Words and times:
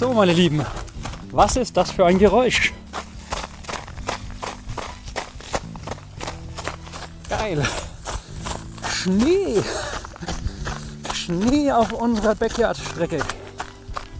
So, 0.00 0.14
meine 0.14 0.32
Lieben, 0.32 0.64
was 1.30 1.56
ist 1.56 1.76
das 1.76 1.90
für 1.90 2.06
ein 2.06 2.18
Geräusch? 2.18 2.72
Geil. 7.28 7.62
Schnee. 8.88 9.62
Schnee 11.12 11.70
auf 11.70 11.92
unserer 11.92 12.34
Backyard-Strecke. 12.34 13.18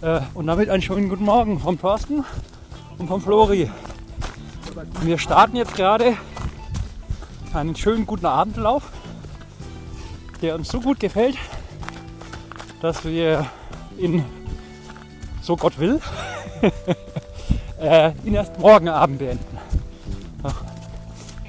Äh, 0.03 0.19
und 0.35 0.45
damit 0.45 0.69
einen 0.69 0.83
schönen 0.83 1.09
guten 1.09 1.25
Morgen 1.25 1.59
vom 1.59 1.81
Thorsten 1.81 2.25
und 2.99 3.07
vom 3.07 3.19
Flori. 3.19 3.71
Wir 5.01 5.17
starten 5.17 5.55
jetzt 5.55 5.73
gerade 5.73 6.15
einen 7.55 7.75
schönen 7.75 8.05
guten 8.05 8.27
Abendlauf, 8.27 8.83
der 10.43 10.53
uns 10.53 10.67
so 10.67 10.79
gut 10.79 10.99
gefällt, 10.99 11.37
dass 12.83 13.03
wir 13.03 13.49
in 13.97 14.23
so 15.41 15.55
Gott 15.55 15.77
will, 15.79 15.99
äh, 17.81 18.11
ihn 18.23 18.35
erst 18.35 18.59
morgen 18.59 18.89
Abend 18.89 19.19
beenden. 19.19 19.57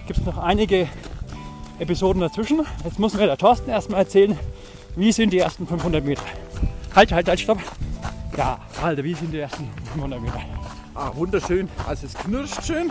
Gibt 0.06 0.18
es 0.18 0.24
noch 0.27 0.38
einige 0.38 0.88
Episoden 1.78 2.20
dazwischen. 2.20 2.66
Jetzt 2.84 2.98
muss 2.98 3.15
mir 3.15 3.27
der 3.27 3.37
Thorsten 3.37 3.70
erstmal 3.70 4.01
erzählen, 4.01 4.38
wie 4.96 5.12
sind 5.12 5.32
die 5.32 5.38
ersten 5.38 5.66
500 5.66 6.05
Meter. 6.05 6.23
Halt, 6.95 7.12
halt, 7.12 7.28
halt, 7.28 7.41
stopp. 7.41 7.59
Ja, 8.37 8.59
Alter, 8.82 9.05
wie 9.05 9.15
sind 9.15 9.32
die 9.32 9.38
ersten 9.38 9.68
500 9.93 10.20
Meter? 10.20 10.40
Ah, 10.95 11.10
wunderschön. 11.15 11.68
Also 11.87 12.06
es 12.06 12.15
knirscht 12.15 12.65
schön. 12.65 12.90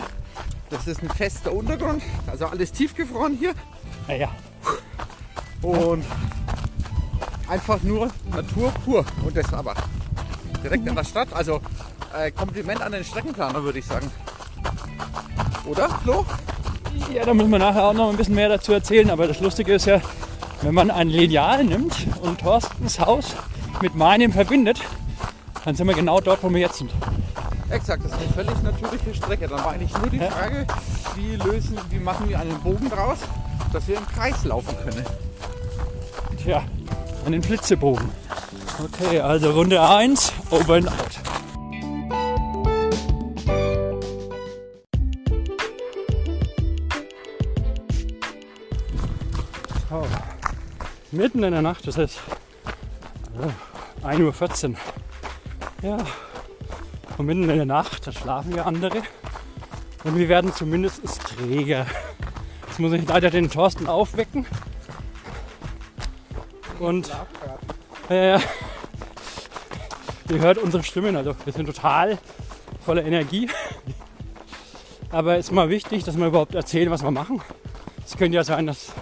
Das 0.70 0.86
ist 0.86 1.02
ein 1.02 1.10
fester 1.10 1.52
Untergrund. 1.52 2.02
Also 2.26 2.46
alles 2.46 2.72
tiefgefroren 2.72 3.36
hier. 3.36 3.52
Ja, 4.08 4.14
ja. 4.14 4.28
Und 5.62 6.04
einfach 7.48 7.82
nur 7.82 8.10
Natur 8.30 8.72
pur. 8.84 9.04
Und 9.24 9.36
das 9.36 9.52
aber 9.52 9.74
direkt 10.62 10.86
in 10.86 10.94
der 10.94 11.04
Stadt. 11.04 11.28
Also 11.32 11.60
äh, 12.16 12.30
Kompliment 12.30 12.82
an 12.82 12.92
den 12.92 13.04
Streckenplaner, 13.04 13.62
würde 13.62 13.78
ich 13.78 13.86
sagen. 13.86 14.10
Oder, 15.66 15.88
Flo? 15.88 16.24
Ja, 17.14 17.24
da 17.24 17.34
müssen 17.34 17.50
wir 17.50 17.58
nachher 17.58 17.84
auch 17.84 17.92
noch 17.92 18.10
ein 18.10 18.16
bisschen 18.16 18.34
mehr 18.34 18.48
dazu 18.48 18.72
erzählen. 18.72 19.10
Aber 19.10 19.26
das 19.26 19.40
Lustige 19.40 19.74
ist 19.74 19.86
ja, 19.86 20.00
wenn 20.62 20.74
man 20.74 20.90
ein 20.90 21.08
Lineal 21.08 21.64
nimmt 21.64 22.06
und 22.22 22.40
Thorstens 22.40 23.00
Haus 23.00 23.34
mit 23.80 23.94
meinem 23.94 24.32
verbindet, 24.32 24.80
dann 25.64 25.74
sind 25.74 25.86
wir 25.86 25.94
genau 25.94 26.20
dort, 26.20 26.42
wo 26.42 26.50
wir 26.50 26.60
jetzt 26.60 26.78
sind. 26.78 26.90
Exakt, 27.70 28.04
das 28.04 28.12
ist 28.12 28.18
eine 28.18 28.32
völlig 28.32 28.62
natürliche 28.62 29.14
Strecke. 29.14 29.48
Dann 29.48 29.64
war 29.64 29.72
eigentlich 29.72 29.96
nur 29.96 30.10
die. 30.10 30.18
Frage, 30.18 30.66
wie 31.16 31.36
lösen, 31.36 31.78
wie 31.90 31.98
machen 31.98 32.28
wir 32.28 32.38
einen 32.38 32.58
Bogen 32.60 32.90
draus, 32.90 33.18
dass 33.72 33.86
wir 33.88 33.96
im 33.96 34.06
Kreis 34.08 34.44
laufen 34.44 34.76
können. 34.84 35.06
Tja, 36.42 36.62
einen 37.24 37.42
Flitzebogen. 37.42 38.21
Okay, 38.84 39.20
also 39.20 39.52
Runde 39.52 39.80
1, 39.80 40.32
over 40.50 40.74
and 40.74 40.88
out. 40.88 41.12
So, 49.88 50.06
mitten 51.12 51.44
in 51.44 51.52
der 51.52 51.62
Nacht, 51.62 51.86
das 51.86 51.96
ist 51.96 52.18
äh, 54.02 54.06
1.14 54.06 54.70
Uhr. 54.70 54.76
Ja, 55.82 55.98
und 57.18 57.26
mitten 57.26 57.48
in 57.48 57.56
der 57.56 57.66
Nacht, 57.66 58.04
da 58.06 58.10
schlafen 58.10 58.52
wir 58.52 58.66
andere. 58.66 59.02
Und 60.02 60.16
wir 60.16 60.28
werden 60.28 60.52
zumindest 60.52 61.02
träger. 61.28 61.86
Jetzt 62.66 62.80
muss 62.80 62.92
ich 62.92 63.06
leider 63.06 63.30
den 63.30 63.48
Thorsten 63.48 63.86
aufwecken. 63.86 64.44
Und 66.80 67.12
ja, 68.08 68.24
ja. 68.24 68.40
Ihr 70.32 70.40
hört 70.40 70.58
unsere 70.58 70.82
Stimmen, 70.82 71.14
also 71.16 71.34
wir 71.44 71.52
sind 71.52 71.66
total 71.66 72.18
voller 72.84 73.04
Energie. 73.04 73.48
Aber 75.10 75.36
es 75.36 75.46
ist 75.46 75.52
mal 75.52 75.68
wichtig, 75.68 76.04
dass 76.04 76.16
wir 76.16 76.26
überhaupt 76.26 76.54
erzählen, 76.54 76.90
was 76.90 77.02
wir 77.02 77.10
machen. 77.10 77.42
Es 78.04 78.16
könnte 78.16 78.36
ja 78.36 78.44
sein, 78.44 78.66
dass 78.66 78.92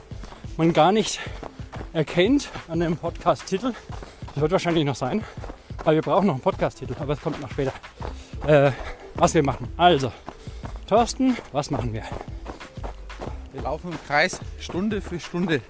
man 0.56 0.72
gar 0.72 0.90
nicht 0.92 1.20
erkennt 1.92 2.48
an 2.68 2.80
dem 2.80 2.96
Podcast-Titel. 2.96 3.72
Das 4.34 4.40
wird 4.40 4.50
wahrscheinlich 4.52 4.84
noch 4.84 4.96
sein, 4.96 5.24
weil 5.84 5.94
wir 5.94 6.02
brauchen 6.02 6.26
noch 6.26 6.34
einen 6.34 6.42
Podcast-Titel, 6.42 6.94
aber 6.98 7.12
es 7.12 7.20
kommt 7.20 7.40
noch 7.40 7.50
später. 7.50 7.72
Äh, 8.46 8.72
was 9.14 9.34
wir 9.34 9.42
machen. 9.44 9.68
Also, 9.76 10.12
Thorsten, 10.88 11.36
was 11.52 11.70
machen 11.70 11.92
wir? 11.92 12.02
Wir 13.52 13.62
laufen 13.62 13.92
im 13.92 13.98
Kreis 14.06 14.40
Stunde 14.58 15.00
für 15.00 15.20
Stunde. 15.20 15.60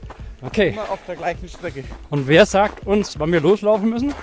Okay, 0.42 0.70
Immer 0.70 0.90
auf 0.90 1.00
der 1.06 1.16
gleichen 1.16 1.48
Strecke. 1.48 1.84
und 2.08 2.26
wer 2.26 2.46
sagt 2.46 2.86
uns, 2.86 3.18
wann 3.18 3.30
wir 3.30 3.40
loslaufen 3.42 3.90
müssen? 3.90 4.14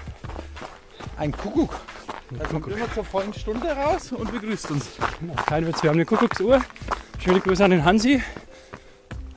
Ein 1.17 1.31
Kuckuck. 1.31 1.73
Er 2.37 2.45
kommt 2.45 2.67
immer 2.67 2.93
zur 2.93 3.03
vollen 3.03 3.33
Stunde 3.33 3.69
raus 3.69 4.11
und 4.11 4.31
begrüßt 4.31 4.69
uns. 4.71 4.85
Kein 5.47 5.65
Witz, 5.65 5.81
wir 5.81 5.89
haben 5.89 5.97
eine 5.97 6.05
Kuckucksuhr. 6.05 6.61
Schöne 7.17 7.39
Grüße 7.39 7.65
an 7.65 7.71
den 7.71 7.83
Hansi. 7.83 8.21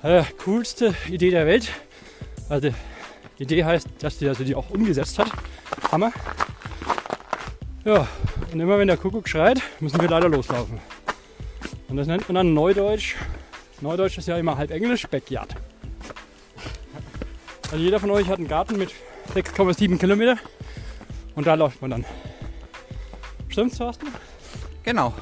Äh, 0.03 0.25
coolste 0.45 0.95
Idee 1.09 1.31
der 1.31 1.47
Welt. 1.47 1.71
Also, 2.51 2.71
die 3.39 3.45
Idee 3.45 3.65
heißt, 3.65 3.89
dass 4.01 4.19
die, 4.19 4.29
also 4.29 4.45
die 4.45 4.55
auch 4.55 4.69
umgesetzt 4.71 5.19
hat. 5.19 5.31
Hammer. 5.91 6.13
Ja, 7.85 8.07
und 8.53 8.61
immer 8.61 8.79
wenn 8.79 8.89
der 8.89 8.99
Kuckuck 8.99 9.27
schreit, 9.27 9.63
müssen 9.81 10.01
wir 10.01 10.09
leider 10.09 10.29
loslaufen. 10.29 10.81
Und 11.89 11.97
das 11.97 12.07
nennt 12.07 12.29
man 12.29 12.35
dann 12.35 12.53
Neudeutsch. 12.53 13.17
Neudeutsch 13.81 14.19
ist 14.19 14.29
ja 14.29 14.37
immer 14.37 14.59
halb 14.59 14.71
Englisch, 14.71 15.07
Backyard. 15.07 15.55
Also 17.73 17.83
jeder 17.83 18.01
von 18.01 18.11
euch 18.11 18.29
hat 18.29 18.39
einen 18.39 18.49
Garten 18.49 18.77
mit 18.77 18.91
6,7 19.35 19.99
Kilometer 19.99 20.37
und 21.35 21.47
da 21.47 21.55
läuft 21.55 21.81
man 21.81 21.91
dann. 21.91 22.05
Stimmt's, 23.49 23.79
Thorsten? 23.79 24.09
Genau. 24.83 25.15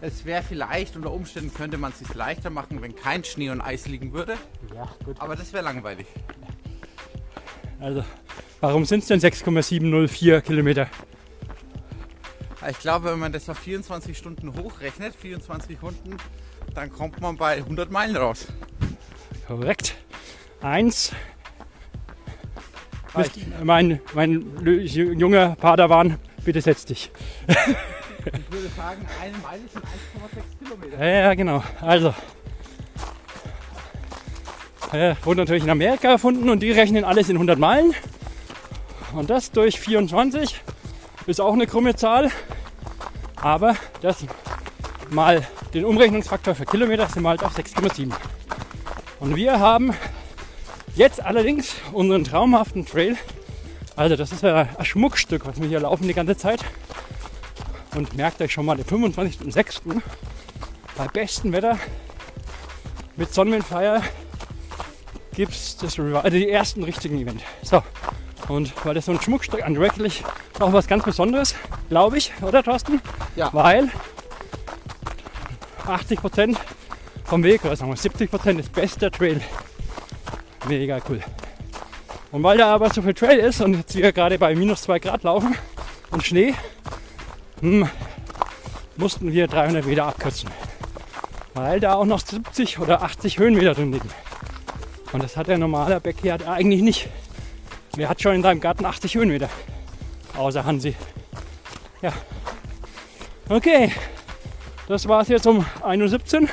Es 0.00 0.24
wäre 0.24 0.42
vielleicht, 0.42 0.96
unter 0.96 1.12
Umständen 1.12 1.54
könnte 1.54 1.78
man 1.78 1.92
es 1.92 2.00
sich 2.00 2.12
leichter 2.14 2.50
machen, 2.50 2.82
wenn 2.82 2.96
kein 2.96 3.22
Schnee 3.22 3.50
und 3.50 3.60
Eis 3.60 3.86
liegen 3.86 4.12
würde. 4.12 4.36
Ja, 4.74 4.88
gut. 5.04 5.20
Aber 5.20 5.36
das 5.36 5.52
wäre 5.52 5.62
langweilig. 5.62 6.06
Also, 7.78 8.04
warum 8.60 8.84
sind 8.84 9.00
es 9.00 9.06
denn 9.06 9.20
6,704 9.20 10.40
Kilometer? 10.40 10.88
Ich 12.68 12.78
glaube, 12.78 13.12
wenn 13.12 13.18
man 13.18 13.32
das 13.32 13.48
auf 13.48 13.58
24 13.58 14.16
Stunden 14.16 14.54
hochrechnet, 14.56 15.14
24 15.14 15.82
Runden, 15.82 16.16
dann 16.74 16.90
kommt 16.90 17.20
man 17.20 17.36
bei 17.36 17.56
100 17.56 17.90
Meilen 17.90 18.16
raus. 18.16 18.46
Korrekt. 19.46 19.96
Eins. 20.60 21.12
Bist, 23.14 23.38
mein, 23.62 24.00
mein 24.14 24.44
junger 24.64 25.56
Padawan, 25.56 26.18
bitte 26.44 26.60
setz 26.60 26.86
dich. 26.86 27.10
Ich 28.24 28.52
würde 28.52 28.68
sagen, 28.76 29.04
eine 29.20 29.36
Meile 29.38 29.62
sind 29.72 29.84
1,6 29.84 30.64
Kilometer. 30.64 31.04
Ja, 31.04 31.20
ja, 31.20 31.34
genau. 31.34 31.62
Also. 31.80 32.14
Äh, 34.92 35.14
wurde 35.24 35.40
natürlich 35.40 35.64
in 35.64 35.70
Amerika 35.70 36.08
erfunden 36.08 36.48
und 36.48 36.60
die 36.60 36.70
rechnen 36.70 37.04
alles 37.04 37.28
in 37.28 37.36
100 37.36 37.58
Meilen. 37.58 37.94
Und 39.14 39.28
das 39.28 39.50
durch 39.50 39.80
24 39.80 40.60
ist 41.26 41.40
auch 41.40 41.52
eine 41.52 41.66
krumme 41.66 41.96
Zahl. 41.96 42.30
Aber 43.36 43.74
das 44.02 44.24
mal 45.10 45.46
den 45.74 45.84
Umrechnungsfaktor 45.84 46.54
für 46.54 46.64
Kilometer 46.64 47.08
sind 47.08 47.22
wir 47.22 47.30
halt 47.30 47.42
auf 47.42 47.56
6,7. 47.56 48.12
Und 49.20 49.36
wir 49.36 49.58
haben 49.58 49.94
jetzt 50.94 51.22
allerdings 51.22 51.74
unseren 51.92 52.24
traumhaften 52.24 52.86
Trail. 52.86 53.16
Also 53.96 54.16
das 54.16 54.32
ist 54.32 54.42
ja 54.42 54.68
ein 54.78 54.84
Schmuckstück, 54.84 55.46
was 55.46 55.60
wir 55.60 55.68
hier 55.68 55.80
laufen 55.80 56.06
die 56.08 56.14
ganze 56.14 56.36
Zeit. 56.36 56.60
Und 57.94 58.16
merkt 58.16 58.40
euch 58.40 58.52
schon 58.52 58.64
mal, 58.64 58.76
den 58.76 58.86
25.06. 58.86 60.00
bei 60.96 61.06
bestem 61.08 61.52
Wetter 61.52 61.78
mit 63.16 63.32
Sonnenwindfeier 63.34 64.02
gibt 65.34 65.52
es 65.52 65.76
das 65.76 65.98
Revi- 65.98 66.16
also 66.16 66.36
die 66.36 66.48
ersten 66.48 66.82
richtigen 66.84 67.18
Event. 67.18 67.42
So. 67.62 67.82
Und 68.48 68.72
weil 68.84 68.94
das 68.94 69.06
so 69.06 69.12
ein 69.12 69.20
Schmuckstück 69.20 69.62
an 69.62 69.76
wirklich 69.78 70.24
auch 70.58 70.72
was 70.72 70.86
ganz 70.86 71.04
Besonderes, 71.04 71.54
glaube 71.88 72.18
ich, 72.18 72.32
oder 72.40 72.62
Thorsten? 72.62 73.00
Ja. 73.36 73.50
Weil 73.52 73.90
80% 75.86 76.56
vom 77.24 77.42
Weg, 77.44 77.64
oder 77.64 77.76
sagen 77.76 77.90
wir 77.92 77.96
70% 77.96 78.58
ist 78.58 78.72
bester 78.72 79.10
Trail. 79.10 79.40
Mega 80.68 80.98
cool. 81.08 81.20
Und 82.30 82.42
weil 82.42 82.58
da 82.58 82.74
aber 82.74 82.92
so 82.92 83.02
viel 83.02 83.14
Trail 83.14 83.38
ist 83.38 83.60
und 83.60 83.74
jetzt 83.74 83.94
wir 83.94 84.12
gerade 84.12 84.38
bei 84.38 84.54
minus 84.54 84.82
2 84.82 84.98
Grad 85.00 85.22
laufen 85.22 85.54
und 86.10 86.24
Schnee, 86.24 86.54
hm, 87.60 87.88
mussten 88.96 89.32
wir 89.32 89.48
300 89.48 89.84
Meter 89.84 90.06
abkürzen. 90.06 90.50
Weil 91.54 91.80
da 91.80 91.94
auch 91.94 92.06
noch 92.06 92.20
70 92.20 92.78
oder 92.78 93.02
80 93.02 93.38
Höhenmeter 93.38 93.74
drin 93.74 93.92
liegen. 93.92 94.08
Und 95.12 95.22
das 95.22 95.36
hat 95.36 95.48
der 95.48 95.58
normale 95.58 96.00
Backyard 96.00 96.46
eigentlich 96.46 96.80
nicht. 96.80 97.08
Wer 97.94 98.08
hat 98.08 98.22
schon 98.22 98.34
in 98.34 98.42
seinem 98.42 98.60
Garten 98.60 98.86
80 98.86 99.14
Höhenmeter? 99.14 99.50
Außer 100.36 100.64
Hansi. 100.64 100.94
Ja. 102.00 102.12
Okay. 103.48 103.92
Das 104.88 105.06
war's 105.06 105.28
jetzt 105.28 105.46
um 105.46 105.66
1.17 105.82 106.42
Uhr. 106.42 106.48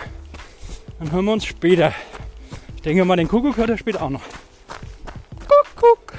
Dann 0.99 1.11
hören 1.11 1.25
wir 1.25 1.33
uns 1.33 1.45
später. 1.45 1.93
Ich 2.79 2.83
denke 2.83 3.03
mal, 3.03 3.17
den 3.17 3.27
Kuckuck 3.27 3.57
hört 3.57 3.71
er 3.71 3.77
später 3.77 4.01
auch 4.01 4.09
noch. 4.09 4.21
Kuckuck. 5.75 6.13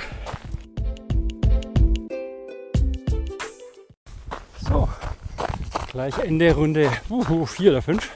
gleich 5.90 6.18
Ende 6.18 6.54
Runde 6.54 6.90
uh, 7.08 7.46
vier 7.46 7.70
oder 7.70 7.80
fünf. 7.80 8.10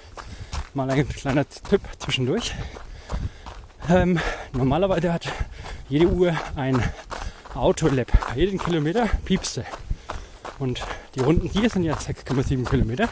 Mal 0.74 0.90
ein 0.90 1.08
kleiner 1.08 1.48
Tipp 1.48 1.80
zwischendurch. 1.98 2.52
Ähm, 3.88 4.20
normalerweise 4.52 5.10
hat 5.10 5.32
jede 5.88 6.08
Uhr 6.08 6.36
ein 6.54 6.82
Autolab. 7.54 8.12
Bei 8.28 8.40
jedem 8.40 8.58
Kilometer 8.58 9.08
piepste. 9.24 9.64
Und 10.58 10.82
die 11.14 11.20
Runden 11.20 11.48
hier 11.48 11.70
sind 11.70 11.84
jetzt 11.84 12.06
6,7 12.06 12.68
Kilometer. 12.68 13.08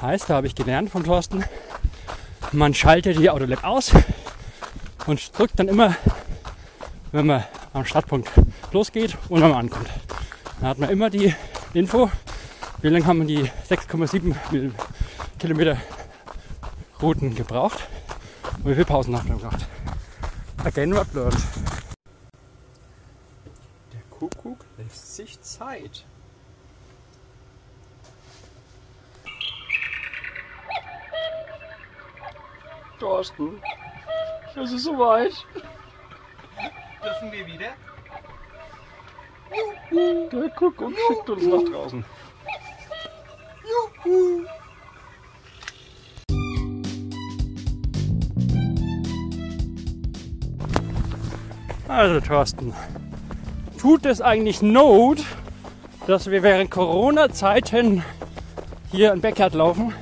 Heißt, 0.00 0.30
da 0.30 0.34
habe 0.34 0.46
ich 0.46 0.54
gelernt 0.54 0.90
von 0.90 1.02
Thorsten, 1.02 1.42
man 2.52 2.72
schaltet 2.72 3.18
die 3.18 3.30
Autolab 3.30 3.64
aus 3.64 3.90
und 5.06 5.38
drückt 5.38 5.58
dann 5.58 5.68
immer, 5.68 5.96
wenn 7.12 7.26
man 7.26 7.44
am 7.72 7.84
Startpunkt 7.84 8.30
losgeht 8.72 9.16
und 9.28 9.40
wenn 9.40 9.50
man 9.50 9.58
ankommt. 9.58 9.88
Dann 10.60 10.68
hat 10.68 10.78
man 10.78 10.90
immer 10.90 11.10
die 11.10 11.34
Info, 11.74 12.10
wie 12.82 12.88
lange 12.88 13.06
haben 13.06 13.26
wir 13.26 13.26
die 13.26 13.50
6,7 13.68 14.72
Kilometer 15.38 15.76
Routen 17.02 17.34
gebraucht 17.34 17.86
und 18.58 18.66
wie 18.66 18.74
viele 18.74 18.84
Pausen 18.84 19.16
haben 19.16 19.28
wir 19.28 19.36
gemacht. 19.36 19.66
Again 20.64 20.94
what 20.94 21.12
learned. 21.12 21.36
Der 23.92 24.00
Kuckuck 24.10 24.64
lässt 24.78 25.16
sich 25.16 25.40
Zeit. 25.42 26.06
Thorsten, 32.98 33.60
es 34.62 34.72
ist 34.72 34.84
soweit. 34.84 35.32
Dürfen 37.02 37.32
wir 37.32 37.46
wieder? 37.46 37.72
Der 40.32 40.48
Kuckuck 40.50 40.92
schickt 41.08 41.30
uns 41.30 41.44
nach 41.44 41.70
draußen. 41.70 42.04
Also 51.86 52.20
Thorsten, 52.20 52.74
tut 53.78 54.06
es 54.06 54.20
eigentlich 54.20 54.62
Not, 54.62 55.24
dass 56.06 56.30
wir 56.30 56.42
während 56.42 56.70
Corona-Zeiten 56.70 58.02
hier 58.90 59.12
in 59.12 59.20
Backyard 59.20 59.54
laufen? 59.54 59.94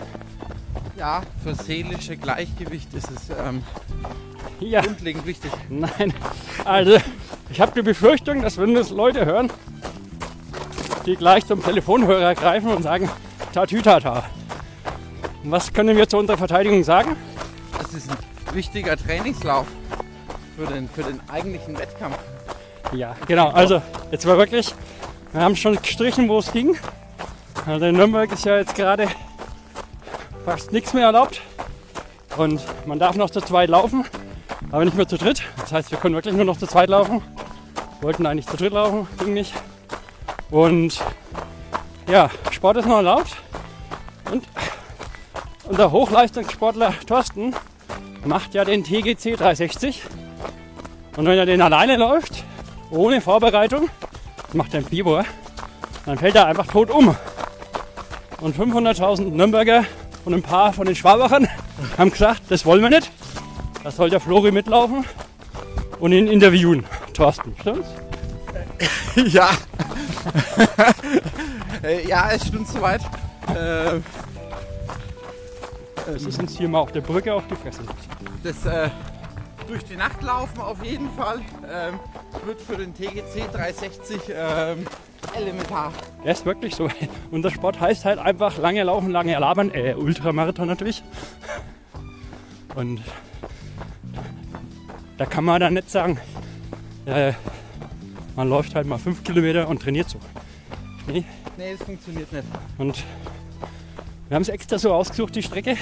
Ja, 0.97 1.23
für 1.43 1.55
seelische 1.55 2.17
Gleichgewicht 2.17 2.95
ist 2.95 3.11
es 3.11 3.31
ähm, 3.31 3.63
Ja, 4.63 4.81
grundlegend 4.81 5.27
wichtig. 5.27 5.51
nein. 5.69 6.15
Also, 6.65 6.97
ich 7.51 7.61
habe 7.61 7.73
die 7.75 7.83
Befürchtung, 7.83 8.43
dass 8.43 8.59
wenn 8.59 8.75
das 8.75 8.91
Leute 8.91 9.27
hören, 9.27 9.51
die 11.07 11.17
gleich 11.17 11.47
zum 11.47 11.63
Telefonhörer 11.63 12.35
greifen 12.35 12.69
und 12.69 12.83
sagen, 12.83 13.11
tatütata. 13.53 14.25
Was 15.45 15.73
können 15.73 15.97
wir 15.97 16.09
zu 16.09 16.19
unserer 16.19 16.39
Verteidigung 16.39 16.85
sagen? 16.85 17.17
Das 17.77 17.93
ist 17.95 18.11
ein 18.11 18.55
wichtiger 18.55 18.97
Trainingslauf 18.97 19.67
für 20.57 20.67
den, 20.67 20.89
für 20.89 21.03
den 21.03 21.21
eigentlichen 21.29 21.77
Wettkampf. 21.77 22.19
Ja, 22.93 23.17
genau. 23.27 23.49
Also, 23.49 23.83
jetzt 24.11 24.27
war 24.27 24.39
wirklich, 24.39 24.75
wir 25.33 25.41
haben 25.41 25.57
schon 25.57 25.77
gestrichen, 25.77 26.29
wo 26.29 26.39
es 26.39 26.53
ging. 26.53 26.77
Also 27.67 27.87
in 27.87 27.97
Nürnberg 27.97 28.31
ist 28.33 28.45
ja 28.45 28.59
jetzt 28.59 28.75
gerade 28.75 29.09
fast 30.45 30.73
nichts 30.73 30.95
mehr 30.95 31.07
erlaubt. 31.07 31.41
Und 32.37 32.61
man 32.87 32.99
darf 32.99 33.17
noch 33.17 33.31
zu 33.31 33.41
zweit 33.41 33.69
laufen, 33.71 34.05
aber 34.71 34.85
nicht 34.85 34.97
mehr 34.97 35.09
zu 35.09 35.19
dritt. 35.19 35.43
Das 35.59 35.73
heißt, 35.73 35.91
wir 35.91 35.99
können 35.99 36.15
wirklich 36.15 36.35
nur 36.35 36.45
noch 36.45 36.57
zu 36.57 36.67
zweit 36.67 36.89
laufen. 36.89 37.23
Wollten 38.01 38.27
eigentlich 38.27 38.47
zu 38.47 38.57
dritt 38.57 38.73
laufen, 38.73 39.07
ging 39.19 39.35
nicht. 39.35 39.53
Und 40.51 41.01
ja, 42.09 42.31
Sport 42.51 42.79
ist 42.79 42.87
noch 42.87 42.97
erlaubt. 42.97 43.37
Und 44.31 44.45
unser 45.65 45.91
Hochleistungssportler 45.93 46.95
Thorsten 47.07 47.55
macht 48.25 48.55
ja 48.55 48.65
den 48.65 48.85
TGC 48.85 49.37
360. 49.37 50.03
Und 51.17 51.27
wenn 51.27 51.39
er 51.39 51.47
den 51.47 51.63
alleine 51.63 51.97
läuft, 51.97 52.45
ohne 52.91 53.21
Vorbereitung, 53.21 53.89
macht 54.53 54.75
er 54.75 54.81
im 54.81 54.87
Februar, 54.87 55.25
dann 56.07 56.19
fällt 56.19 56.35
er 56.35 56.47
einfach 56.47 56.67
tot 56.67 56.91
um. 56.91 57.15
Und 58.41 58.57
500.000 58.57 59.31
Nürnberger 59.31 59.85
und 60.25 60.35
ein 60.35 60.43
paar 60.43 60.73
von 60.73 60.87
den 60.87 60.97
Schwabachern 60.97 61.49
haben 61.97 62.11
gesagt, 62.11 62.43
das 62.49 62.65
wollen 62.67 62.83
wir 62.83 62.91
nicht. 62.91 63.11
Da 63.85 63.91
soll 63.91 64.11
der 64.11 64.21
Flori 64.21 64.53
mitlaufen 64.53 65.05
und 65.99 66.13
ihn 66.13 66.27
interviewen. 66.29 66.85
Thorsten, 67.15 67.55
stimmt's? 67.61 67.89
Ja. 69.33 69.51
Äh, 71.83 72.07
ja, 72.07 72.31
es 72.31 72.47
stimmt 72.47 72.69
soweit. 72.69 73.01
Äh, 73.57 73.97
ist 76.15 76.39
uns 76.39 76.57
hier 76.57 76.69
mal 76.69 76.79
auf 76.79 76.93
der 76.93 77.01
Brücke 77.01 77.35
auf 77.35 77.43
die 77.49 77.57
Fresse. 77.57 77.81
das 78.45 78.65
äh, 78.67 78.89
durch 79.67 79.85
die 79.85 79.97
Nacht 79.97 80.23
laufen 80.23 80.61
auf 80.61 80.85
jeden 80.85 81.11
Fall 81.11 81.41
ähm, 81.69 81.99
wird 82.47 82.61
für 82.61 82.77
den 82.77 82.95
TGC 82.95 83.51
360 83.53 84.21
ähm, 84.29 84.87
elementar. 85.35 85.93
Er 86.25 86.33
ist 86.33 86.47
wirklich 86.47 86.77
so. 86.77 86.89
Unser 87.31 87.51
Sport 87.51 87.81
heißt 87.81 88.05
halt 88.05 88.19
einfach 88.19 88.59
lange 88.59 88.83
laufen, 88.85 89.11
lange 89.11 89.37
labern. 89.39 89.73
Äh, 89.73 89.95
Ultramarathon 89.95 90.69
natürlich. 90.69 91.03
Und 92.75 93.01
da 95.23 95.27
kann 95.27 95.45
man 95.45 95.61
dann 95.61 95.75
nicht 95.75 95.89
sagen, 95.89 96.19
äh, 97.07 97.33
man 98.35 98.49
läuft 98.49 98.75
halt 98.75 98.89
mal 98.89 98.99
fünf 98.99 99.23
Kilometer 99.23 99.69
und 99.69 99.81
trainiert 99.81 100.09
so. 100.09 100.19
Nee. 101.07 101.23
Nee, 101.57 101.77
das 101.79 101.87
funktioniert 101.87 102.33
nicht. 102.33 102.45
Und 102.77 103.05
wir 104.27 104.35
haben 104.35 104.43
es 104.43 104.49
extra 104.49 104.79
so 104.79 104.93
ausgesucht, 104.93 105.37
die 105.37 105.45
Strecke. 105.45 105.77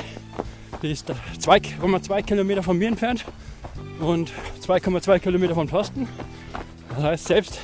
Die 0.82 0.90
ist 0.90 1.10
2,2 1.10 2.22
Kilometer 2.22 2.62
von 2.62 2.76
mir 2.76 2.88
entfernt 2.88 3.24
und 4.00 4.30
2,2 4.60 5.20
Kilometer 5.20 5.54
von 5.54 5.68
Thorsten. 5.68 6.06
Das 6.90 7.02
heißt, 7.02 7.26
selbst 7.28 7.60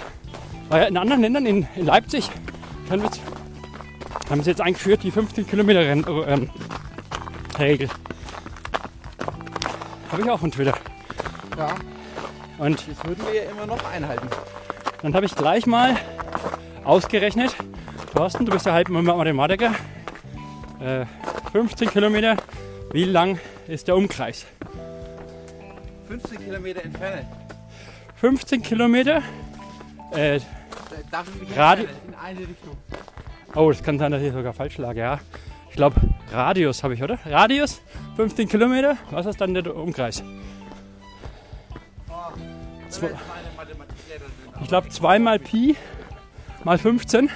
in 0.70 0.96
anderen 0.96 1.20
Ländern, 1.20 1.44
in, 1.44 1.68
in 1.76 1.84
Leipzig, 1.84 2.30
haben 4.30 4.42
sie 4.42 4.48
jetzt 4.48 4.62
eingeführt, 4.62 5.02
die 5.02 5.10
15 5.10 5.46
Kilometer 5.46 5.80
Renn, 5.80 6.06
ähm, 6.26 6.50
Regel. 7.58 7.90
Habe 10.10 10.22
ich 10.22 10.30
auch 10.30 10.40
von 10.40 10.50
Twitter. 10.50 10.74
Ja, 11.56 11.74
Und 12.58 12.78
das 12.88 13.04
würden 13.06 13.24
wir 13.26 13.44
ja 13.44 13.50
immer 13.50 13.66
noch 13.66 13.82
einhalten. 13.90 14.28
dann 15.02 15.14
habe 15.14 15.26
ich 15.26 15.34
gleich 15.34 15.66
mal 15.66 15.96
ausgerechnet, 16.84 17.54
Thorsten, 18.14 18.46
du 18.46 18.52
bist 18.52 18.66
ja 18.66 18.72
halb 18.72 18.88
Mathematiker, 18.88 19.72
äh, 20.80 21.04
15 21.52 21.90
Kilometer, 21.90 22.36
wie 22.92 23.04
lang 23.04 23.38
ist 23.68 23.88
der 23.88 23.96
Umkreis? 23.96 24.46
15 26.08 26.38
Kilometer 26.44 26.84
entfernt. 26.84 27.26
15 28.16 28.62
Kilometer, 28.62 29.22
äh, 30.12 30.38
Da 30.38 30.44
darf 31.10 31.26
ich 31.34 31.48
mich 31.48 31.58
Radi- 31.58 31.86
in 32.08 32.14
eine 32.14 32.40
Richtung. 32.40 32.76
oh, 33.54 33.70
das 33.70 33.82
kann 33.82 33.98
sein, 33.98 34.12
dass 34.12 34.22
ich 34.22 34.32
sogar 34.32 34.52
falsch 34.52 34.78
lag, 34.78 34.94
ja. 34.94 35.18
Ich 35.70 35.76
glaube, 35.76 35.96
Radius 36.32 36.82
habe 36.84 36.94
ich, 36.94 37.02
oder? 37.02 37.18
Radius, 37.26 37.80
15 38.16 38.48
Kilometer, 38.48 38.96
was 39.10 39.26
ist 39.26 39.40
dann 39.40 39.52
der 39.52 39.74
Umkreis? 39.76 40.22
Ich 44.62 44.68
glaube, 44.68 44.88
2 44.88 45.18
mal 45.18 45.38
Pi 45.38 45.76
mal 46.64 46.78
15. 46.78 47.30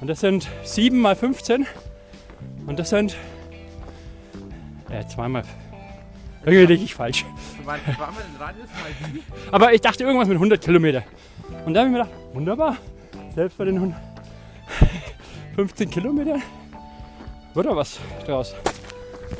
Und 0.00 0.06
das 0.06 0.20
sind 0.20 0.48
7 0.64 1.00
mal 1.00 1.16
15. 1.16 1.66
Und 2.66 2.78
das 2.78 2.90
sind. 2.90 3.16
Äh, 4.90 5.06
2 5.06 5.28
mal. 5.28 5.44
Irgendwie 6.44 6.66
liege 6.66 6.84
ich 6.84 6.94
falsch. 6.94 7.24
Aber 9.50 9.72
ich 9.74 9.80
dachte 9.80 10.04
irgendwas 10.04 10.28
mit 10.28 10.36
100 10.36 10.60
Kilometer. 10.62 11.02
Und 11.66 11.74
da 11.74 11.80
habe 11.80 11.90
ich 11.90 11.96
mir 11.96 12.04
gedacht, 12.04 12.18
wunderbar. 12.32 12.76
Selbst 13.34 13.58
bei 13.58 13.64
den 13.64 13.74
100 13.74 14.08
15 15.58 15.90
Kilometern 15.90 16.40
wird 17.54 17.66
da 17.66 17.74
was 17.74 17.98
draus. 18.24 18.54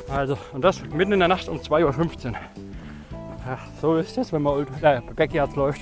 Also, 0.09 0.37
und 0.51 0.61
das 0.61 0.81
mitten 0.83 1.13
in 1.13 1.19
der 1.19 1.29
Nacht 1.29 1.47
um 1.47 1.59
2.15 1.59 2.31
Uhr. 2.31 2.35
Ja, 3.45 3.57
so 3.81 3.97
ist 3.97 4.17
es, 4.17 4.31
wenn 4.31 4.41
man 4.41 4.67
äh, 4.81 5.01
Backyards 5.15 5.55
läuft. 5.55 5.81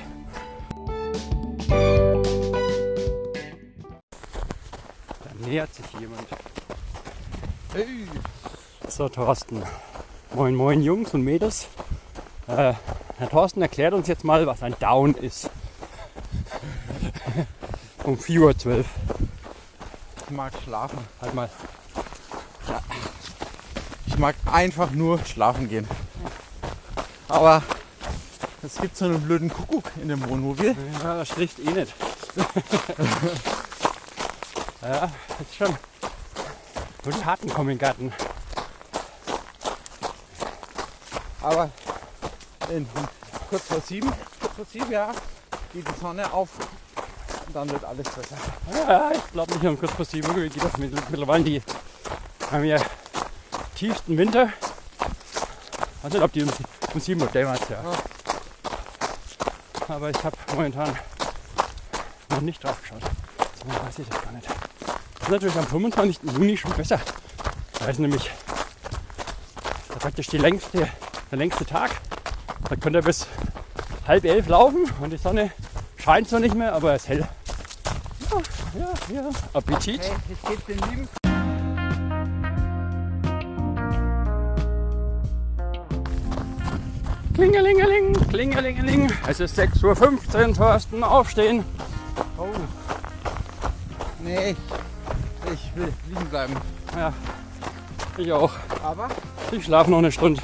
Da 1.68 2.16
nähert 5.46 5.74
sich 5.74 5.86
jemand. 6.00 6.28
Hey. 7.74 7.86
So, 8.88 9.10
Thorsten. 9.10 9.64
Moin, 10.34 10.56
moin, 10.56 10.82
Jungs 10.82 11.14
und 11.14 11.24
Mädels. 11.24 11.68
Äh, 12.48 12.74
Herr 13.18 13.30
Thorsten 13.30 13.62
erklärt 13.62 13.94
uns 13.94 14.08
jetzt 14.08 14.24
mal, 14.24 14.46
was 14.48 14.64
ein 14.64 14.76
Down 14.80 15.16
ist. 15.16 15.50
um 18.04 18.16
4.12 18.16 18.68
Uhr. 18.68 18.86
Ich 20.26 20.30
mag 20.32 20.54
schlafen. 20.64 21.00
Halt 21.22 21.34
mal. 21.34 21.50
Ich 24.06 24.18
mag 24.18 24.36
einfach 24.46 24.92
nur 24.92 25.20
schlafen 25.26 25.70
gehen. 25.70 25.88
Aber 27.28 27.62
es 28.64 28.76
gibt 28.76 28.96
so 28.98 29.06
einen 29.06 29.22
blöden 29.22 29.50
Kuckuck 29.50 29.92
in 30.02 30.10
dem 30.10 30.28
Wohnmobil. 30.30 30.76
Ja, 31.04 31.18
das 31.18 31.30
schläft 31.30 31.60
eh 31.60 31.72
nicht. 31.72 31.94
ja, 34.82 35.06
ist 35.40 35.56
schon. 35.58 35.76
Wo 37.04 37.12
die 37.12 37.26
Harten 37.26 37.50
kommen 37.54 37.70
in 37.72 37.78
den 37.78 37.82
Garten. 37.82 38.14
Aber 41.42 41.70
in, 42.70 42.88
kurz 43.50 43.64
vor 43.64 43.82
sieben, 43.82 44.12
kurz 44.42 44.54
vor 44.56 44.66
sieben, 44.72 44.92
ja, 44.92 45.12
geht 45.74 45.88
die 45.88 46.00
Sonne 46.00 46.32
auf 46.34 46.50
und 47.48 47.56
dann 47.56 47.70
wird 47.70 47.84
alles 47.86 48.10
besser. 48.10 48.36
Ja, 48.74 49.12
ich 49.14 49.32
glaube 49.32 49.54
nicht 49.54 49.66
um 49.66 49.80
kurz 49.80 49.92
vor 49.94 50.06
sieben. 50.06 50.28
Irgendwie 50.28 50.50
geht 50.50 50.64
das 50.64 50.78
mit- 50.78 51.10
mittlerweile. 51.10 51.44
Die 51.44 51.62
haben 52.52 52.64
ja 52.66 52.78
tiefsten 53.76 54.18
Winter. 54.18 54.50
Nicht, 56.04 56.22
ob 56.22 56.32
die 56.32 56.46
um, 56.88 56.94
um 56.94 57.00
sieben 57.00 57.22
Uhr 57.22 57.28
dämmert, 57.28 57.62
ja. 57.70 57.78
Aber 59.88 60.10
ich 60.10 60.24
habe 60.24 60.36
momentan 60.54 60.98
noch 62.30 62.42
nicht 62.42 62.64
drauf 62.64 62.82
geschaut. 62.82 63.02
Deswegen 63.56 63.86
weiß 63.86 64.00
ich 64.00 64.10
das 64.10 64.22
gar 64.22 64.32
nicht. 64.32 64.48
Das 64.48 65.22
ist 65.22 65.30
natürlich 65.30 65.56
am 65.56 65.68
25. 65.68 66.20
Juni 66.34 66.58
schon 66.58 66.72
besser. 66.74 67.00
Da 67.80 67.86
ist 67.88 68.00
nämlich 68.00 68.30
da 69.90 69.96
praktisch 69.96 70.28
die 70.28 70.38
längste, 70.38 70.90
der 71.32 71.38
längste 71.38 71.66
Tag. 71.66 71.92
Da 72.70 72.76
könnt 72.76 72.96
ihr 72.96 73.02
bis 73.02 73.28
halb 74.08 74.26
elf 74.26 74.48
laufen 74.48 74.92
und 75.02 75.12
die 75.12 75.18
Sonne 75.18 75.52
scheint 75.98 76.30
zwar 76.30 76.40
nicht 76.40 76.56
mehr, 76.56 76.74
aber 76.74 76.94
es 76.94 77.04
ist 77.04 77.10
hell. 77.10 77.28
Ja, 78.32 78.94
ja, 79.14 79.22
ja. 79.22 79.30
Appetit. 79.54 80.02
Hey, 80.02 81.27
Klingelingeling, 87.38 88.14
klingelingeling. 88.30 89.12
Es 89.28 89.40
ist 89.40 89.60
6.15 89.60 90.48
Uhr, 90.48 90.54
Thorsten, 90.56 91.04
aufstehen. 91.04 91.64
Oh. 92.36 92.48
Nee, 94.24 94.56
ich, 95.54 95.76
will 95.76 95.94
liegen 96.10 96.26
bleiben. 96.32 96.56
Ja, 96.96 97.14
ich 98.18 98.32
auch. 98.32 98.52
Aber 98.84 99.10
Ich 99.52 99.66
schlafe 99.66 99.92
noch 99.92 100.00
eine 100.00 100.12
Stunde. 100.12 100.42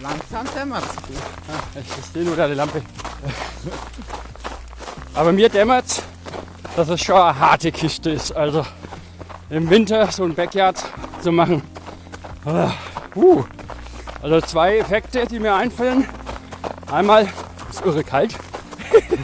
langsam 0.00 0.46
dämmert's. 0.54 0.94
Ja, 0.94 1.80
ich 1.80 2.04
sehe 2.12 2.22
nur 2.22 2.36
da 2.36 2.46
die 2.46 2.54
Lampe. 2.54 2.80
Aber 5.14 5.32
mir 5.32 5.48
dämmert, 5.48 6.04
dass 6.76 6.88
es 6.88 7.00
schon 7.00 7.16
eine 7.16 7.36
harte 7.36 7.72
Kiste 7.72 8.10
ist. 8.10 8.30
Also 8.30 8.64
im 9.50 9.68
Winter 9.70 10.08
so 10.12 10.22
ein 10.22 10.36
Backyard 10.36 10.80
zu 11.20 11.32
machen. 11.32 11.62
Uh. 13.16 13.42
Also 14.22 14.40
zwei 14.42 14.78
Effekte, 14.78 15.26
die 15.26 15.38
mir 15.38 15.54
einfallen. 15.54 16.06
Einmal 16.90 17.26
ist 17.70 17.84
irre 17.84 18.04
kalt. 18.04 18.36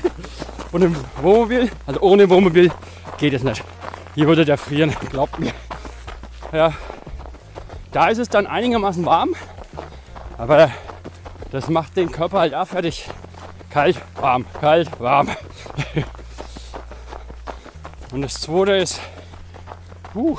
Und 0.73 0.83
im 0.83 0.97
Wohnmobil, 1.21 1.71
also 1.87 2.01
ohne 2.01 2.29
Wohnmobil 2.31 2.71
geht 3.19 3.35
es 3.35 3.43
nicht. 3.43 3.63
Hier 4.15 4.27
würde 4.27 4.45
der 4.45 4.57
frieren, 4.57 4.95
glaubt 5.11 5.39
mir. 5.39 5.53
Ja, 6.53 6.73
da 7.93 8.09
ist 8.09 8.19
es 8.19 8.29
dann 8.29 8.47
einigermaßen 8.47 9.05
warm. 9.05 9.35
Aber 10.39 10.71
das 11.51 11.69
macht 11.69 11.97
den 11.97 12.11
Körper 12.11 12.41
halt 12.41 12.55
auch 12.55 12.67
fertig. 12.67 13.09
Kalt, 13.71 14.01
warm, 14.21 14.47
kalt, 14.61 14.89
warm. 15.01 15.29
Und 18.13 18.23
das 18.23 18.41
zweite 18.41 18.77
ist, 18.77 19.01
uh, 20.15 20.39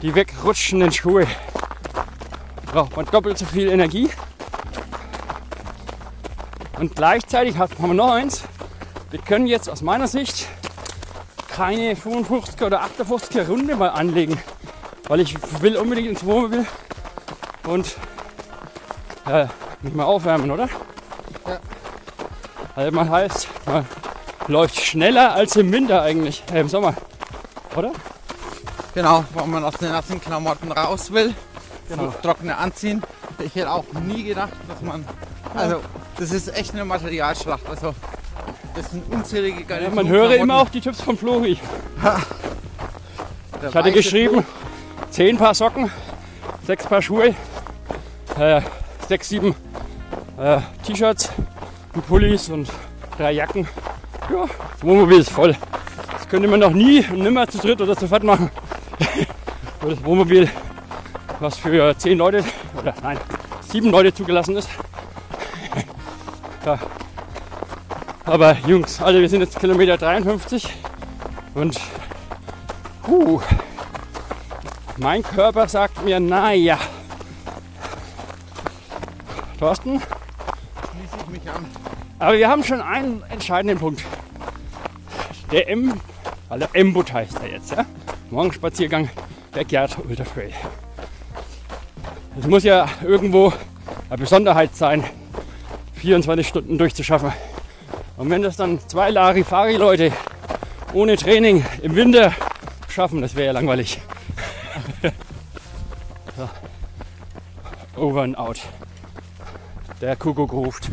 die 0.00 0.14
wegrutschenden 0.14 0.92
Schuhe. 0.92 1.26
Braucht 2.72 2.96
man 2.96 3.04
doppelt 3.06 3.38
so 3.38 3.44
viel 3.46 3.68
Energie. 3.68 4.08
Und 6.78 6.94
gleichzeitig 6.96 7.58
hat- 7.58 7.72
haben 7.78 7.88
wir 7.88 7.94
noch 7.94 8.12
eins. 8.12 8.42
Wir 9.10 9.20
können 9.20 9.46
jetzt 9.46 9.68
aus 9.68 9.82
meiner 9.82 10.06
Sicht 10.08 10.46
keine 11.48 11.94
55er 11.96 12.66
oder 12.66 12.82
58er 12.82 13.46
Runde 13.48 13.76
mal 13.76 13.88
anlegen. 13.90 14.38
Weil 15.08 15.20
ich 15.20 15.34
will 15.60 15.76
unbedingt 15.76 16.08
ins 16.08 16.24
Wohnmobil 16.24 16.64
und 17.66 17.96
ja, 19.26 19.48
nicht 19.82 19.96
mal 19.96 20.04
aufwärmen, 20.04 20.50
oder? 20.50 20.68
Ja. 21.46 21.58
Also 22.76 22.92
man 22.92 23.10
heißt, 23.10 23.48
man 23.66 23.84
läuft 24.46 24.80
schneller 24.80 25.34
als 25.34 25.56
im 25.56 25.72
Winter 25.72 26.02
eigentlich, 26.02 26.44
äh, 26.52 26.60
im 26.60 26.68
Sommer, 26.68 26.94
oder? 27.74 27.90
Genau, 28.94 29.24
weil 29.34 29.46
man 29.48 29.64
aus 29.64 29.74
den 29.74 29.90
nassen 29.90 30.20
Klamotten 30.20 30.70
raus 30.70 31.10
will. 31.12 31.34
Genau. 31.90 32.14
Trockene 32.22 32.56
anziehen. 32.56 33.02
Ich 33.38 33.54
hätte 33.54 33.70
auch 33.70 33.84
nie 34.06 34.22
gedacht, 34.22 34.52
dass 34.68 34.80
man. 34.80 35.04
Also, 35.54 35.80
das 36.18 36.30
ist 36.30 36.54
echt 36.56 36.72
eine 36.72 36.84
Materialschlacht. 36.84 37.68
Also, 37.68 37.94
das 38.74 38.90
sind 38.90 39.12
unzählige 39.12 39.64
geile 39.64 39.84
Ja, 39.84 39.90
man 39.90 40.08
höre 40.08 40.36
immer 40.36 40.56
auch 40.60 40.68
die 40.68 40.80
Tipps 40.80 41.00
von 41.00 41.16
Flori. 41.16 41.58
Ich 43.68 43.74
hatte 43.74 43.92
geschrieben, 43.92 44.44
10 45.10 45.36
Paar 45.36 45.54
Socken, 45.54 45.90
6 46.66 46.86
Paar 46.86 47.02
Schuhe, 47.02 47.34
äh, 48.38 48.60
6, 49.08 49.28
7 49.28 49.54
äh, 50.38 50.60
T-Shirts, 50.86 51.30
und 51.94 52.06
Pullis 52.06 52.48
und 52.48 52.70
drei 53.18 53.32
Jacken. 53.32 53.66
Ja, 54.30 54.44
das 54.46 54.82
Wohnmobil 54.82 55.18
ist 55.18 55.30
voll. 55.30 55.56
Das 56.12 56.28
könnte 56.28 56.48
man 56.48 56.60
noch 56.60 56.70
nie 56.70 57.04
und 57.10 57.22
nimmer 57.22 57.48
zu 57.48 57.58
dritt 57.58 57.80
oder 57.80 57.96
zu 57.96 58.08
viert 58.08 58.22
machen. 58.22 58.50
Das 59.82 60.04
Wohnmobil, 60.04 60.46
was 61.40 61.56
für 61.56 61.96
10 61.96 62.18
Leute, 62.18 62.44
oder 62.78 62.94
nein, 63.02 63.18
7 63.68 63.90
Leute 63.90 64.14
zugelassen 64.14 64.56
ist. 64.56 64.68
Ja. 66.64 66.78
Aber 68.26 68.56
Jungs, 68.66 69.00
alle, 69.00 69.20
wir 69.20 69.28
sind 69.28 69.40
jetzt 69.40 69.58
Kilometer 69.58 69.96
53 69.96 70.68
und 71.54 71.80
puh, 73.02 73.40
mein 74.98 75.22
Körper 75.22 75.66
sagt 75.66 76.04
mir, 76.04 76.20
naja. 76.20 76.78
Thorsten, 79.58 80.00
Schließe 80.00 81.16
ich 81.24 81.26
mich 81.28 81.50
an. 81.50 81.64
aber 82.18 82.36
wir 82.36 82.48
haben 82.48 82.62
schon 82.62 82.80
einen 82.80 83.22
entscheidenden 83.30 83.78
Punkt. 83.78 84.04
Der 85.50 85.68
M, 85.68 86.00
also 86.48 86.66
M-Boot 86.72 87.12
heißt 87.12 87.40
er 87.42 87.48
jetzt, 87.48 87.72
ja? 87.72 87.84
Morgenspaziergang 88.30 89.08
Backyard 89.52 89.96
Ultra 89.98 90.24
Trail. 90.24 90.52
Es 92.38 92.46
muss 92.46 92.62
ja 92.62 92.88
irgendwo 93.02 93.52
eine 94.08 94.18
Besonderheit 94.18 94.74
sein, 94.76 95.04
24 95.94 96.46
Stunden 96.46 96.78
durchzuschaffen. 96.78 97.32
Und 98.16 98.30
wenn 98.30 98.42
das 98.42 98.56
dann 98.56 98.78
zwei 98.88 99.10
Larifari-Leute 99.10 100.12
ohne 100.92 101.16
Training 101.16 101.64
im 101.82 101.96
Winter 101.96 102.32
schaffen, 102.88 103.20
das 103.20 103.34
wäre 103.34 103.46
ja 103.46 103.52
langweilig. 103.52 104.00
so. 106.36 108.00
Over 108.00 108.22
and 108.22 108.38
out. 108.38 108.60
Der 110.00 110.16
Kuckuck 110.16 110.52
ruft. 110.52 110.88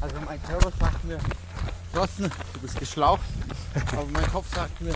Also, 0.00 0.16
mein 0.24 0.42
Körper 0.42 0.70
sagt 0.78 1.04
mir, 1.04 1.18
Thorsten, 1.92 2.30
du 2.52 2.60
bist 2.60 2.78
geschlaucht. 2.78 3.22
Aber 3.92 4.06
mein 4.12 4.26
Kopf 4.30 4.54
sagt 4.54 4.80
mir, 4.80 4.94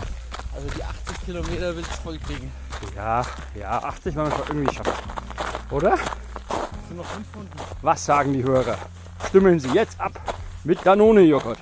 also 0.55 0.69
die 0.77 0.83
80 0.83 1.25
Kilometer 1.27 1.77
willst 1.77 1.91
du 1.91 1.97
voll 2.03 2.19
kriegen. 2.19 2.51
Ja, 2.97 3.25
ja, 3.59 3.79
80 3.83 4.15
werden 4.17 4.31
wir 4.31 4.37
schon 4.37 4.57
irgendwie 4.57 4.75
schaffen. 4.75 4.93
Oder? 5.71 5.97
Sind 6.89 6.97
noch 6.97 7.05
5 7.05 7.29
Stunden. 7.29 7.51
Was 7.83 8.05
sagen 8.05 8.33
die 8.33 8.43
Hörer? 8.43 8.77
Stimmen 9.29 9.61
Sie 9.61 9.71
jetzt 9.71 10.01
ab 10.01 10.13
mit 10.65 10.85
Danone-Joghurt. 10.85 11.59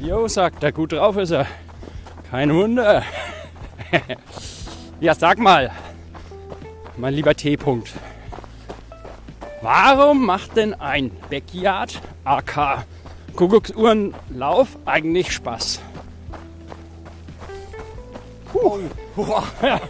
Jo, 0.00 0.28
sagt 0.28 0.62
er, 0.62 0.72
gut 0.72 0.92
drauf 0.92 1.16
ist 1.16 1.30
er. 1.30 1.46
Kein 2.30 2.52
Wunder. 2.54 3.02
ja, 5.00 5.14
sag 5.14 5.38
mal, 5.38 5.70
mein 6.96 7.14
lieber 7.14 7.34
T-Punkt. 7.34 7.92
Warum 9.62 10.26
macht 10.26 10.56
denn 10.56 10.74
ein 10.74 11.12
Backyard 11.30 12.00
AK 12.24 12.84
Kuckucksuhrenlauf 13.36 14.76
eigentlich 14.84 15.32
Spaß? 15.32 15.80
Oh, 18.52 18.78
wow. 19.16 19.44
Ja, 19.62 19.80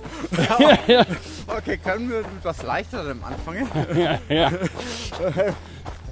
ja, 0.86 1.06
Okay, 1.46 1.76
können 1.78 2.08
wir 2.10 2.18
mit 2.18 2.44
was 2.44 2.62
leichterem 2.62 3.22
anfangen? 3.24 3.68
ja, 3.96 4.18
ja. 4.28 4.50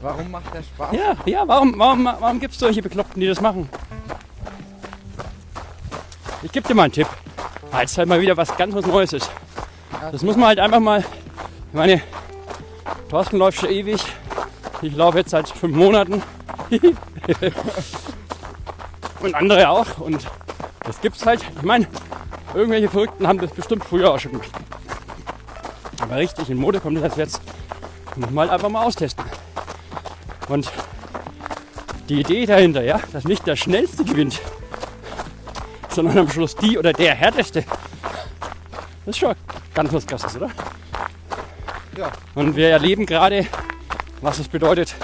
Warum 0.02 0.30
macht 0.30 0.52
der 0.54 0.62
Spaß? 0.62 0.94
ja, 0.94 1.14
ja 1.26 1.46
warum, 1.46 1.74
warum, 1.78 2.04
warum 2.04 2.40
gibt 2.40 2.54
es 2.54 2.60
solche 2.60 2.82
Bekloppten, 2.82 3.20
die 3.20 3.28
das 3.28 3.40
machen? 3.40 3.68
Ich 6.42 6.50
gebe 6.50 6.66
dir 6.66 6.74
mal 6.74 6.84
einen 6.84 6.92
Tipp, 6.92 7.06
weil 7.70 7.84
es 7.84 7.96
halt 7.98 8.08
mal 8.08 8.20
wieder 8.20 8.36
was 8.36 8.56
ganz 8.56 8.74
was 8.74 8.86
Neues 8.86 9.12
ist. 9.12 9.30
Das 10.10 10.22
muss 10.22 10.36
man 10.36 10.48
halt 10.48 10.58
einfach 10.58 10.80
mal, 10.80 11.00
ich 11.00 11.74
meine, 11.74 12.00
Thorsten 13.10 13.38
läuft 13.38 13.58
schon 13.58 13.70
ewig, 13.70 14.00
ich 14.82 14.94
laufe 14.94 15.18
jetzt 15.18 15.30
seit 15.30 15.48
fünf 15.48 15.74
Monaten 15.74 16.22
und 19.20 19.34
andere 19.34 19.68
auch 19.68 19.98
und 19.98 20.24
das 20.84 21.00
gibt's 21.00 21.26
halt, 21.26 21.40
ich 21.56 21.62
meine, 21.62 21.88
irgendwelche 22.54 22.88
Verrückten 22.88 23.26
haben 23.26 23.40
das 23.40 23.50
bestimmt 23.50 23.84
früher 23.84 24.12
auch 24.12 24.20
schon 24.20 24.30
gemacht. 24.30 24.52
Aber 26.00 26.16
richtig 26.16 26.50
in 26.50 26.56
Mode 26.56 26.78
kommt 26.78 27.02
das 27.02 27.16
jetzt 27.16 27.40
Muss 28.14 28.30
man 28.30 28.42
halt 28.42 28.52
einfach 28.52 28.68
mal 28.68 28.84
austesten. 28.84 29.24
Und 30.48 30.70
die 32.08 32.20
Idee 32.20 32.46
dahinter, 32.46 32.82
ja, 32.82 33.00
dass 33.12 33.24
nicht 33.24 33.44
der 33.44 33.56
Schnellste 33.56 34.04
gewinnt, 34.04 34.40
sondern 35.88 36.18
am 36.18 36.28
Schluss 36.30 36.54
die 36.54 36.78
oder 36.78 36.92
der 36.92 37.16
Härteste. 37.16 37.64
Das 39.04 39.16
ist 39.16 39.18
schon 39.18 39.34
ganz 39.74 39.92
was 39.92 40.06
Krasses, 40.06 40.36
oder? 40.36 40.50
Und 42.40 42.56
wir 42.56 42.70
erleben 42.70 43.04
gerade, 43.04 43.46
was 44.22 44.38
es 44.38 44.48
bedeutet, 44.48 44.94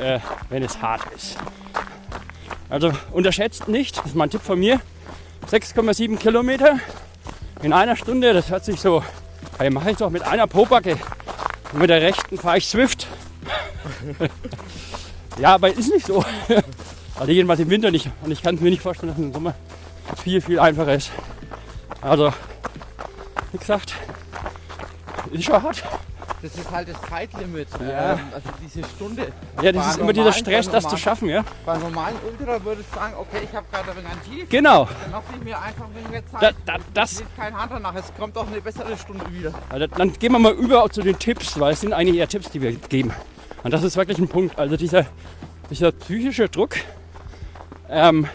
äh, 0.00 0.20
wenn 0.48 0.62
es 0.62 0.80
hart 0.80 1.02
ist. 1.14 1.36
Also 2.70 2.92
unterschätzt 3.12 3.68
nicht, 3.68 3.98
das 3.98 4.06
ist 4.06 4.14
mein 4.14 4.30
Tipp 4.30 4.40
von 4.40 4.58
mir, 4.58 4.80
6,7 5.50 6.16
Kilometer 6.16 6.78
in 7.60 7.74
einer 7.74 7.94
Stunde, 7.94 8.32
das 8.32 8.48
hört 8.48 8.64
sich 8.64 8.80
so, 8.80 9.04
hey, 9.58 9.68
mache 9.68 9.90
ich 9.90 9.98
doch 9.98 10.08
mit 10.08 10.22
einer 10.22 10.46
Pobacke. 10.46 10.96
Und 11.72 11.80
mit 11.80 11.90
der 11.90 12.00
rechten 12.00 12.38
fahre 12.38 12.56
ich 12.56 12.66
Swift. 12.66 13.06
ja, 15.38 15.56
aber 15.56 15.68
ist 15.68 15.92
nicht 15.92 16.06
so. 16.06 16.24
Also 17.18 17.32
jedenfalls 17.32 17.60
im 17.60 17.68
Winter 17.68 17.90
nicht. 17.90 18.10
Und 18.22 18.30
ich 18.30 18.42
kann 18.42 18.54
es 18.54 18.60
mir 18.62 18.70
nicht 18.70 18.82
vorstellen, 18.82 19.10
dass 19.10 19.18
es 19.18 19.24
im 19.24 19.32
Sommer 19.32 19.54
viel, 20.22 20.40
viel 20.40 20.58
einfacher 20.58 20.94
ist. 20.94 21.10
Also, 22.00 22.32
wie 23.52 23.58
gesagt, 23.58 23.94
ist 25.32 25.44
schon 25.44 25.62
hart. 25.62 25.82
Das 26.42 26.54
ist 26.54 26.70
halt 26.70 26.88
das 26.88 27.00
Zeitlimit. 27.02 27.68
Ja. 27.80 28.12
Ähm, 28.12 28.20
also 28.34 28.48
diese 28.62 28.86
Stunde. 28.88 29.32
Ja, 29.62 29.72
das 29.72 29.84
Bei 29.84 29.90
ist 29.90 29.98
immer 29.98 30.12
dieser 30.12 30.32
Stress, 30.32 30.68
das 30.68 30.86
zu 30.86 30.96
schaffen, 30.96 31.28
ja. 31.28 31.44
Bei 31.64 31.78
normalen 31.78 32.16
Ultra 32.28 32.62
würde 32.62 32.82
ich 32.82 32.94
sagen, 32.94 33.14
okay, 33.18 33.38
ich 33.42 33.56
habe 33.56 33.66
gerade 33.72 33.90
ein 33.90 33.96
wenig 33.96 34.10
ein 34.10 34.22
Tief. 34.22 34.48
Genau. 34.50 34.84
Dann 34.84 35.12
lasse 35.12 35.24
ich 35.36 35.44
mir 35.44 35.60
einfach 35.60 35.86
weniger 35.94 36.22
Da, 36.32 36.40
Zeit. 36.40 36.54
da, 36.66 36.76
das, 36.92 37.12
Es 37.12 37.18
geht 37.18 37.36
kein 37.36 37.56
Hand 37.56 37.72
danach. 37.72 37.94
Es 37.94 38.12
kommt 38.18 38.36
auch 38.36 38.46
eine 38.46 38.60
bessere 38.60 38.96
Stunde 38.98 39.24
wieder. 39.32 39.54
Also 39.70 39.86
dann 39.86 40.12
gehen 40.12 40.32
wir 40.32 40.38
mal 40.38 40.52
über 40.52 40.88
zu 40.90 41.00
den 41.02 41.18
Tipps, 41.18 41.58
weil 41.58 41.72
es 41.72 41.80
sind 41.80 41.92
eigentlich 41.94 42.18
eher 42.18 42.28
Tipps, 42.28 42.50
die 42.50 42.60
wir 42.60 42.72
geben. 42.72 43.12
Und 43.64 43.72
das 43.72 43.82
ist 43.82 43.96
wirklich 43.96 44.18
ein 44.18 44.28
Punkt. 44.28 44.58
Also 44.58 44.76
dieser, 44.76 45.06
dieser 45.70 45.90
psychische 45.92 46.48
Druck, 46.48 46.76
ähm, 47.88 48.28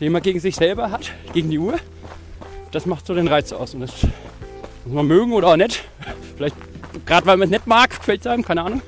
den 0.00 0.12
man 0.12 0.22
gegen 0.22 0.38
sich 0.40 0.54
selber 0.54 0.90
hat, 0.90 1.12
gegen 1.32 1.50
die 1.50 1.58
Uhr, 1.58 1.74
das 2.70 2.86
macht 2.86 3.06
so 3.06 3.14
den 3.14 3.26
Reiz 3.28 3.52
aus. 3.52 3.74
Und 3.74 3.80
das 3.80 3.92
muss 4.84 4.94
man 4.94 5.06
mögen 5.06 5.32
oder 5.32 5.48
auch 5.48 5.56
nicht. 5.56 5.84
Vielleicht 6.36 6.56
gerade 7.06 7.26
weil 7.26 7.36
man 7.36 7.46
es 7.46 7.50
nicht 7.50 7.66
mag, 7.66 7.90
gefällt 7.90 8.20
es 8.20 8.26
einem, 8.26 8.44
keine 8.44 8.62
Ahnung. 8.62 8.82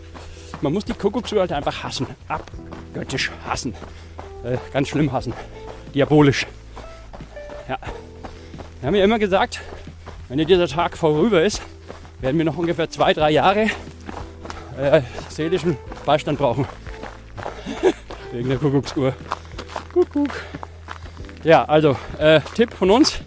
Man 0.60 0.72
muss 0.72 0.84
die 0.84 0.92
Kuckucksuhr 0.92 1.40
halt 1.40 1.52
einfach 1.52 1.82
hassen. 1.82 2.06
Abgöttisch 2.28 3.30
hassen. 3.46 3.74
Äh, 4.44 4.58
ganz 4.72 4.88
schlimm 4.88 5.12
hassen. 5.12 5.32
Diabolisch. 5.94 6.46
Ja. 7.68 7.78
Wir 8.80 8.86
haben 8.86 8.94
ja 8.94 9.04
immer 9.04 9.18
gesagt, 9.18 9.60
wenn 10.28 10.38
dir 10.38 10.46
dieser 10.46 10.68
Tag 10.68 10.96
vorüber 10.96 11.42
ist, 11.42 11.62
werden 12.20 12.38
wir 12.38 12.44
noch 12.44 12.56
ungefähr 12.56 12.88
zwei, 12.90 13.12
drei 13.12 13.30
Jahre 13.30 13.70
äh, 14.78 15.02
seelischen 15.28 15.76
Beistand 16.04 16.38
brauchen. 16.38 16.66
Wegen 18.32 18.48
der 18.48 18.58
Kuckucksuhr. 18.58 19.14
Kuckuck. 19.92 20.30
Ja, 21.42 21.64
also 21.64 21.96
äh, 22.18 22.40
Tipp 22.54 22.72
von 22.72 22.90
uns: 22.90 23.20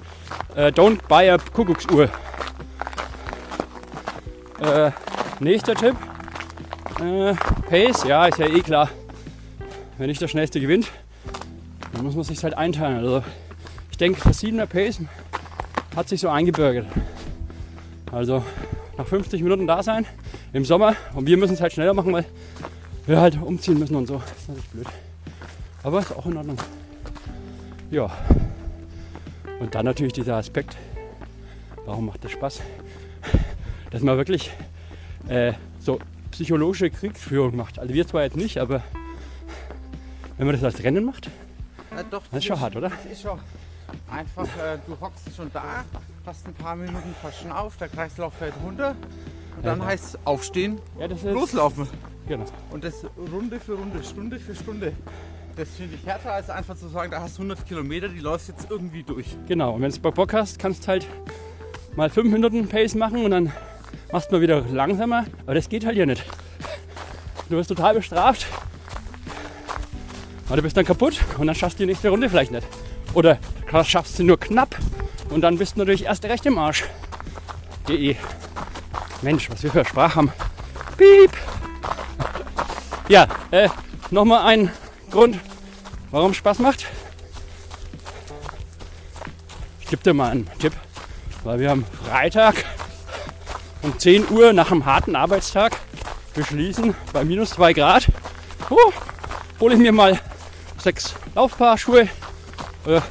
äh, 0.55 0.67
Don't 0.67 0.99
buy 1.07 1.29
a 1.29 1.37
Kuckucksuhr. 1.37 2.09
Äh, 4.61 4.91
nächster 5.39 5.75
Tipp: 5.75 5.95
äh, 6.99 7.33
Pace. 7.69 8.03
Ja, 8.05 8.25
ist 8.25 8.39
ja 8.39 8.47
eh 8.47 8.61
klar. 8.61 8.89
Wenn 9.97 10.07
nicht 10.07 10.21
der 10.21 10.27
Schnellste 10.27 10.59
gewinnt, 10.59 10.91
dann 11.93 12.03
muss 12.03 12.15
man 12.15 12.23
sich 12.23 12.43
halt 12.43 12.55
einteilen. 12.55 12.97
Also, 12.97 13.23
ich 13.91 13.97
denke, 13.97 14.21
das 14.23 14.43
7er 14.43 14.65
Pace 14.67 15.01
hat 15.95 16.07
sich 16.09 16.21
so 16.21 16.29
eingebürgert. 16.29 16.85
Also 18.11 18.43
nach 18.97 19.07
50 19.07 19.41
Minuten 19.41 19.67
da 19.67 19.83
sein 19.83 20.05
im 20.53 20.65
Sommer 20.65 20.95
und 21.13 21.27
wir 21.27 21.37
müssen 21.37 21.53
es 21.53 21.61
halt 21.61 21.73
schneller 21.73 21.93
machen, 21.93 22.13
weil 22.13 22.25
wir 23.05 23.19
halt 23.19 23.41
umziehen 23.41 23.79
müssen 23.79 23.95
und 23.95 24.07
so. 24.07 24.17
Das 24.17 24.31
ist 24.31 24.49
natürlich 24.49 24.69
blöd. 24.69 24.87
Aber 25.83 25.99
ist 25.99 26.15
auch 26.15 26.25
in 26.25 26.37
Ordnung. 26.37 26.57
Ja. 27.89 28.09
Und 29.59 29.73
dann 29.73 29.85
natürlich 29.85 30.13
dieser 30.13 30.35
Aspekt, 30.35 30.77
warum 31.85 32.05
macht 32.05 32.23
das 32.23 32.31
Spaß? 32.31 32.61
Dass 33.91 34.01
man 34.01 34.17
wirklich 34.17 34.51
äh, 35.27 35.53
so 35.79 35.99
psychologische 36.31 36.89
Kriegsführung 36.89 37.55
macht. 37.55 37.79
Also 37.79 37.93
wir 37.93 38.07
zwar 38.07 38.23
jetzt 38.23 38.35
nicht, 38.35 38.57
aber 38.57 38.83
wenn 40.37 40.45
man 40.45 40.55
das 40.55 40.63
als 40.63 40.83
Rennen 40.83 41.05
macht, 41.05 41.29
Ja, 41.95 42.03
doch, 42.03 42.23
das 42.31 42.39
ist 42.39 42.45
schon 42.45 42.59
hart, 42.59 42.75
oder? 42.75 42.89
Das 42.89 43.11
ist 43.11 43.21
schon 43.21 43.39
einfach, 44.11 44.43
äh, 44.57 44.77
du 44.85 44.97
hockst 44.99 45.35
schon 45.35 45.49
da, 45.53 45.83
hast 46.25 46.45
ein 46.45 46.53
paar 46.53 46.75
Minuten 46.75 47.15
verschnauft, 47.21 47.79
der 47.79 47.87
Kreislauf 47.87 48.33
fällt 48.33 48.53
runter 48.63 48.95
und 49.55 49.65
dann 49.65 49.79
Ja. 49.79 49.85
heißt 49.85 50.03
es 50.03 50.19
aufstehen, 50.25 50.79
Ja, 50.99 51.07
loslaufen. 51.31 51.87
Genau. 52.27 52.43
Und 52.71 52.83
das 52.83 53.05
Runde 53.31 53.59
für 53.59 53.73
Runde, 53.75 54.03
Stunde 54.03 54.37
für 54.37 54.53
Stunde. 54.53 54.91
Das 55.55 55.69
finde 55.69 55.95
ich 55.95 56.05
härter 56.05 56.33
als 56.33 56.49
einfach 56.49 56.75
zu 56.75 56.89
sagen, 56.89 57.09
da 57.09 57.21
hast 57.21 57.37
du 57.37 57.41
100 57.43 57.65
Kilometer, 57.65 58.09
die 58.09 58.19
läufst 58.19 58.49
jetzt 58.49 58.67
irgendwie 58.69 59.01
durch. 59.03 59.35
Genau, 59.47 59.73
und 59.73 59.81
wenn 59.81 59.91
du 59.91 59.99
Bock 60.11 60.33
hast, 60.33 60.59
kannst 60.59 60.83
du 60.83 60.87
halt 60.89 61.07
mal 61.95 62.09
5 62.09 62.31
Minuten 62.31 62.67
Pace 62.67 62.93
machen 62.95 63.23
und 63.23 63.31
dann 63.31 63.51
machst 64.11 64.31
du 64.31 64.35
mal 64.35 64.41
wieder 64.41 64.61
langsamer. 64.61 65.25
Aber 65.45 65.55
das 65.55 65.69
geht 65.69 65.85
halt 65.85 65.95
hier 65.95 66.05
nicht. 66.05 66.23
Du 67.49 67.55
wirst 67.55 67.69
total 67.69 67.95
bestraft. 67.95 68.45
Aber 70.47 70.57
du 70.57 70.61
bist 70.61 70.77
dann 70.77 70.85
kaputt 70.85 71.19
und 71.37 71.47
dann 71.47 71.55
schaffst 71.55 71.77
du 71.79 71.83
die 71.83 71.87
nächste 71.87 72.09
Runde 72.09 72.29
vielleicht 72.29 72.51
nicht. 72.51 72.67
Oder 73.13 73.37
schaffst 73.83 74.17
sie 74.17 74.23
nur 74.23 74.39
knapp 74.39 74.75
und 75.29 75.41
dann 75.41 75.57
bist 75.57 75.75
du 75.75 75.79
natürlich 75.79 76.05
erst 76.05 76.23
recht 76.25 76.45
im 76.45 76.57
Arsch. 76.57 76.85
De. 77.87 78.15
Mensch, 79.21 79.49
was 79.49 79.63
wir 79.63 79.71
für 79.71 79.83
Sprache 79.85 80.15
haben. 80.15 80.31
Piep. 80.97 81.31
Ja, 83.09 83.27
äh, 83.51 83.69
nochmal 84.11 84.45
ein 84.45 84.71
Grund, 85.09 85.39
warum 86.11 86.31
es 86.31 86.37
Spaß 86.37 86.59
macht. 86.59 86.85
Ich 89.81 89.87
gebe 89.87 90.03
dir 90.03 90.13
mal 90.13 90.31
einen 90.31 90.49
Tipp, 90.59 90.73
weil 91.43 91.59
wir 91.59 91.71
am 91.71 91.85
Freitag 91.85 92.65
um 93.81 93.97
10 93.97 94.29
Uhr 94.29 94.53
nach 94.53 94.71
einem 94.71 94.85
harten 94.85 95.15
Arbeitstag 95.15 95.77
beschließen, 96.33 96.95
bei 97.13 97.23
minus 97.23 97.51
2 97.51 97.73
Grad, 97.73 98.07
oh, 98.69 98.91
hole 99.59 99.73
ich 99.73 99.79
mir 99.79 99.91
mal 99.91 100.19
sechs 100.77 101.15
Laufpaarschuhe 101.35 102.07
äh, 102.85 103.01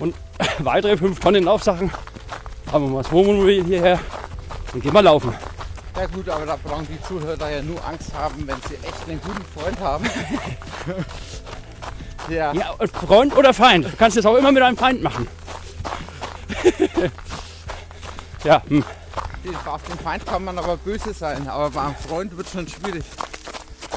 und 0.00 0.14
weitere 0.58 0.96
5 0.96 1.18
Tonnen 1.20 1.44
Laufsachen. 1.44 1.90
Haben 2.70 2.84
wir 2.84 2.90
mal 2.90 3.02
das 3.02 3.12
Wohnmobil 3.12 3.64
hierher 3.64 4.00
und 4.72 4.82
gehen 4.82 4.92
mal 4.92 5.00
laufen. 5.00 5.34
Ja 5.96 6.06
gut, 6.06 6.28
aber 6.28 6.44
da 6.44 6.56
brauchen 6.56 6.88
die 6.88 7.00
Zuhörer 7.02 7.50
ja 7.50 7.62
nur 7.62 7.82
Angst 7.86 8.12
haben, 8.14 8.46
wenn 8.46 8.56
sie 8.68 8.74
echt 8.74 9.08
einen 9.08 9.20
guten 9.20 9.44
Freund 9.54 9.78
haben. 9.78 10.04
ja, 12.28 12.52
Ja, 12.52 12.74
Freund 13.06 13.36
oder 13.36 13.54
Feind. 13.54 13.84
Du 13.84 13.96
kannst 13.96 14.16
es 14.16 14.26
auch 14.26 14.34
immer 14.34 14.50
mit 14.50 14.62
einem 14.62 14.76
Feind 14.76 15.02
machen. 15.02 15.28
ja, 18.44 18.62
hm. 18.66 18.84
Auf 19.66 19.82
den 19.82 19.98
Feind 19.98 20.24
kann 20.26 20.44
man 20.44 20.58
aber 20.58 20.76
böse 20.76 21.12
sein, 21.12 21.48
aber 21.48 21.70
beim 21.70 21.94
Freund 21.94 22.36
wird 22.36 22.48
schon 22.48 22.66
schwierig. 22.68 23.04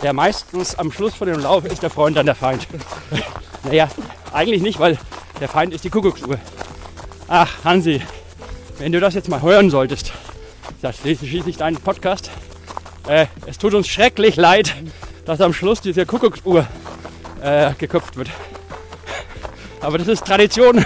Ja, 0.03 0.13
meistens 0.13 0.75
am 0.75 0.91
Schluss 0.91 1.15
von 1.15 1.27
dem 1.27 1.39
Lauf 1.39 1.65
ist 1.65 1.81
der 1.81 1.89
Freund 1.89 2.17
dann 2.17 2.25
der 2.25 2.35
Feind. 2.35 2.67
naja, 3.63 3.87
eigentlich 4.31 4.61
nicht, 4.61 4.79
weil 4.79 4.97
der 5.39 5.47
Feind 5.47 5.73
ist 5.73 5.83
die 5.83 5.89
Kuckucksuhr. 5.89 6.37
Ach, 7.27 7.63
Hansi, 7.63 8.01
wenn 8.77 8.91
du 8.91 8.99
das 8.99 9.15
jetzt 9.15 9.29
mal 9.29 9.41
hören 9.41 9.69
solltest, 9.69 10.11
das 10.81 10.99
ist 11.03 11.25
schließlich 11.25 11.57
dein 11.57 11.75
Podcast. 11.75 12.29
Äh, 13.07 13.27
es 13.45 13.57
tut 13.57 13.73
uns 13.73 13.87
schrecklich 13.87 14.35
leid, 14.35 14.75
dass 15.25 15.41
am 15.41 15.53
Schluss 15.53 15.81
diese 15.81 16.05
Kuckucksuhr 16.05 16.67
äh, 17.41 17.73
geköpft 17.77 18.17
wird. 18.17 18.29
Aber 19.81 19.97
das 19.97 20.07
ist 20.07 20.25
Tradition. 20.25 20.85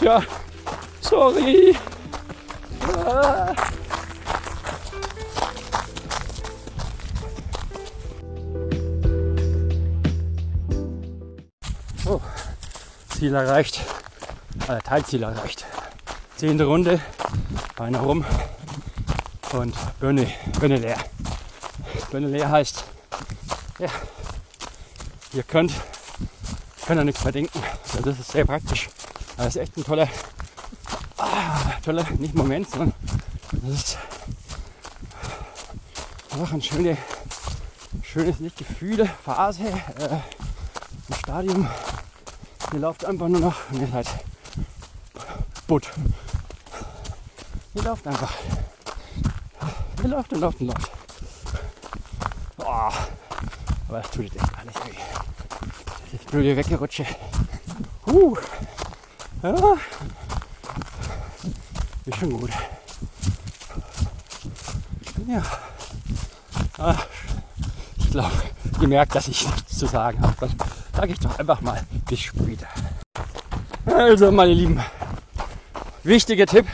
ja, 0.00 0.22
sorry. 1.12 1.76
Ah. 3.04 3.54
So, 12.02 12.20
Ziel 13.10 13.34
erreicht. 13.34 13.80
Äh, 14.68 14.78
Teilziel 14.78 15.22
erreicht. 15.22 15.66
Zehnte 16.36 16.64
Runde, 16.64 16.98
Beine 17.76 17.98
rum 17.98 18.24
und 19.52 19.74
Birne, 20.00 20.26
Birne 20.58 20.78
leer. 20.78 20.96
Birne 22.10 22.28
leer 22.28 22.50
heißt, 22.50 22.84
ja, 23.78 23.88
ihr 25.34 25.42
könnt, 25.42 25.72
könnt 26.86 26.98
ja 26.98 27.04
nichts 27.04 27.22
mehr 27.22 27.32
denken. 27.32 27.62
Also 27.82 28.00
das 28.00 28.18
ist 28.18 28.32
sehr 28.32 28.46
praktisch. 28.46 28.88
Das 29.36 29.48
ist 29.48 29.56
echt 29.56 29.76
ein 29.76 29.84
toller, 29.84 30.08
toller, 31.82 32.06
nicht 32.18 32.34
Moment, 32.34 32.70
sondern 32.70 32.92
das 33.50 33.74
ist 33.74 33.98
einfach 36.30 36.52
ein 36.52 36.62
schöne, 36.62 36.96
schönes, 38.02 38.40
nicht 38.40 38.56
Gefühle, 38.56 39.10
Phase, 39.24 39.64
äh, 39.64 40.08
ein 40.08 41.14
Stadium. 41.18 41.68
Ihr 42.72 42.78
lauft 42.78 43.04
einfach 43.04 43.28
nur 43.28 43.40
noch 43.40 43.56
und 43.70 43.80
ihr 43.80 43.88
seid 43.88 44.06
Butt. 45.66 45.90
Ihr 47.74 47.82
lauft 47.82 48.06
einfach. 48.06 48.32
Ihr 50.02 50.08
lauft 50.08 50.32
und 50.32 50.40
lauft 50.40 50.60
und 50.60 50.68
lauft. 50.68 50.90
Oh, 52.58 52.64
aber 53.88 54.00
das 54.00 54.10
tut 54.10 54.24
jetzt 54.24 54.36
echt 54.36 54.58
alles 54.58 54.74
weh. 54.86 54.98
Das 56.12 56.24
blöde 56.26 56.56
Weggerutsche. 56.56 57.06
Huh. 58.06 58.36
Ja. 59.42 59.76
Ist 62.04 62.18
schon 62.18 62.40
gut. 62.40 62.50
Ja. 65.28 65.42
Ah, 66.78 66.96
ich 67.96 68.10
glaube, 68.10 68.32
ihr 68.80 68.88
merkt, 68.88 69.14
dass 69.14 69.28
ich 69.28 69.46
nichts 69.46 69.78
zu 69.78 69.86
sagen 69.86 70.20
habe. 70.20 70.34
Dann 70.40 70.56
sage 70.96 71.12
ich 71.12 71.20
doch 71.20 71.38
einfach 71.38 71.60
mal 71.60 71.80
bis 72.08 72.20
später. 72.20 72.66
Also, 73.86 74.32
meine 74.32 74.52
Lieben, 74.52 74.80
wichtiger 76.02 76.46
Tipp, 76.46 76.66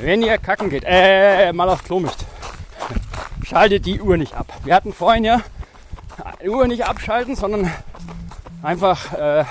wenn 0.00 0.22
ihr 0.22 0.36
kacken 0.38 0.68
geht, 0.68 0.84
äh, 0.84 1.52
mal 1.52 1.68
aufs 1.68 1.84
Klo 1.84 2.00
müsst, 2.00 2.24
schaltet 3.44 3.86
die 3.86 4.00
Uhr 4.00 4.16
nicht 4.16 4.34
ab. 4.34 4.52
Wir 4.64 4.74
hatten 4.74 4.92
vorhin 4.92 5.24
ja 5.24 5.42
die 6.42 6.48
Uhr 6.48 6.66
nicht 6.66 6.84
abschalten, 6.86 7.36
sondern 7.36 7.70
einfach 8.62 9.12
äh, 9.12 9.44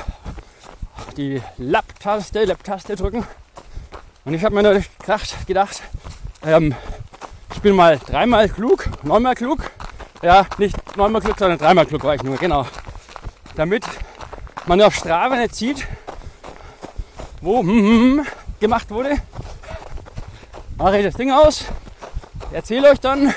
die 1.15 1.41
Lab-Taste, 1.57 2.43
Lab-Taste 2.43 2.95
drücken. 2.97 3.25
Und 4.25 4.33
ich 4.33 4.43
habe 4.43 4.55
mir 4.55 4.63
natürlich 4.63 4.89
gedacht, 4.97 5.35
gedacht 5.45 5.81
ähm, 6.43 6.75
ich 7.53 7.61
bin 7.61 7.75
mal 7.75 7.99
dreimal 7.99 8.49
klug, 8.49 8.89
neunmal 9.03 9.35
klug. 9.35 9.59
Ja, 10.23 10.47
nicht 10.57 10.75
neunmal 10.97 11.21
klug, 11.21 11.37
sondern 11.37 11.59
dreimal 11.59 11.85
klug 11.85 12.03
war 12.03 12.15
ich 12.15 12.23
nur, 12.23 12.35
genau. 12.37 12.65
Damit 13.55 13.85
man 14.65 14.81
auf 14.81 14.95
Strava 14.95 15.35
nicht 15.35 15.55
sieht, 15.55 15.87
wo 17.41 17.59
hm, 17.59 17.67
hm, 17.67 17.87
hm, 17.87 18.25
gemacht 18.59 18.89
wurde, 18.89 19.17
mache 20.77 20.97
ich 20.97 21.05
das 21.05 21.15
Ding 21.15 21.31
aus, 21.31 21.65
erzähle 22.51 22.89
euch 22.89 22.99
dann 22.99 23.31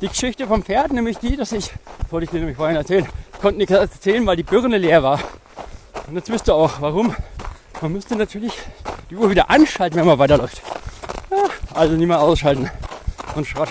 die 0.00 0.08
Geschichte 0.08 0.48
vom 0.48 0.64
Pferd, 0.64 0.92
nämlich 0.92 1.18
die, 1.18 1.36
dass 1.36 1.52
ich, 1.52 1.70
wollte 2.10 2.24
ich 2.24 2.30
dir 2.30 2.38
nämlich 2.38 2.56
vorhin 2.56 2.76
erzählen, 2.76 3.06
konnte 3.40 3.58
nicht 3.58 3.70
erzählen, 3.70 4.26
weil 4.26 4.36
die 4.36 4.42
Birne 4.42 4.78
leer 4.78 5.04
war. 5.04 5.20
Und 6.08 6.16
jetzt 6.16 6.30
wisst 6.30 6.48
ihr 6.48 6.54
auch, 6.54 6.80
warum. 6.80 7.14
Man 7.80 7.92
müsste 7.92 8.16
natürlich 8.16 8.52
die 9.12 9.16
Uhr 9.16 9.28
wieder 9.28 9.50
anschalten, 9.50 9.98
wenn 10.00 10.06
man 10.06 10.18
weiterläuft. 10.18 10.62
Ja, 11.30 11.44
also 11.74 11.94
nicht 11.94 12.08
mehr 12.08 12.18
ausschalten 12.18 12.70
und 13.34 13.46
Schrott. 13.46 13.68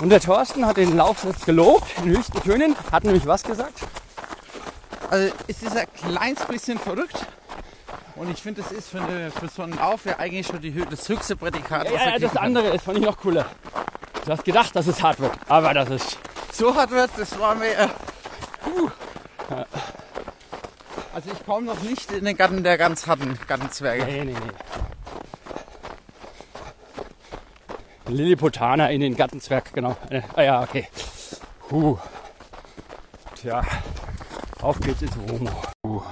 Und 0.00 0.10
der 0.10 0.20
Thorsten 0.20 0.64
hat 0.64 0.76
den 0.76 0.96
Lauf 0.96 1.24
jetzt 1.24 1.46
gelobt, 1.46 1.86
in 1.98 2.10
höchsten 2.10 2.40
Tönen, 2.42 2.76
hat 2.92 3.02
nämlich 3.02 3.26
was 3.26 3.42
gesagt? 3.42 3.80
Also 5.10 5.34
es 5.48 5.62
ist 5.62 5.76
ein 5.76 5.86
kleines 5.94 6.44
bisschen 6.44 6.78
verrückt. 6.78 7.26
Und 8.14 8.30
ich 8.30 8.40
finde, 8.40 8.62
das 8.62 8.70
ist 8.70 8.88
für, 8.88 9.00
eine, 9.00 9.32
für 9.32 9.48
so 9.48 9.62
einen 9.62 9.74
Lauf 9.74 10.04
ja 10.04 10.16
eigentlich 10.18 10.46
schon 10.46 10.60
die, 10.60 10.72
das 10.88 11.08
höchste 11.08 11.34
Prädikat. 11.34 11.86
Ja, 11.86 11.94
was 11.94 12.04
ja, 12.04 12.18
das 12.20 12.36
andere 12.36 12.68
ist, 12.68 12.84
fand 12.84 12.98
ich 12.98 13.04
noch 13.04 13.18
cooler. 13.18 13.46
Du 14.24 14.30
hast 14.30 14.44
gedacht, 14.44 14.76
dass 14.76 14.86
es 14.86 15.02
hart 15.02 15.18
wird, 15.18 15.32
aber 15.48 15.74
das 15.74 15.90
ist. 15.90 16.18
So 16.52 16.72
hart 16.72 16.92
wird, 16.92 17.10
das 17.16 17.36
war 17.40 17.56
mir. 17.56 17.90
Puh. 18.62 18.90
Also 21.16 21.30
ich 21.32 21.46
komme 21.46 21.64
noch 21.64 21.82
nicht 21.82 22.12
in 22.12 22.26
den 22.26 22.36
Garten 22.36 22.62
der 22.62 22.76
ganz 22.76 23.06
harten 23.06 23.38
Gartenzwerge. 23.48 24.04
Nee, 24.04 24.24
nee, 24.26 24.34
nee. 24.34 24.38
Lilliputaner 28.12 28.90
in 28.90 29.00
den 29.00 29.16
Gattenzwerg, 29.16 29.72
genau. 29.72 29.96
Äh, 30.10 30.20
ah 30.34 30.42
ja, 30.42 30.62
okay. 30.62 30.86
Puh. 31.70 31.96
Tja, 33.34 33.64
auf 34.60 34.78
geht's 34.80 35.00
ins 35.00 35.16
Romo. 35.16 35.50
Puh. 35.80 36.02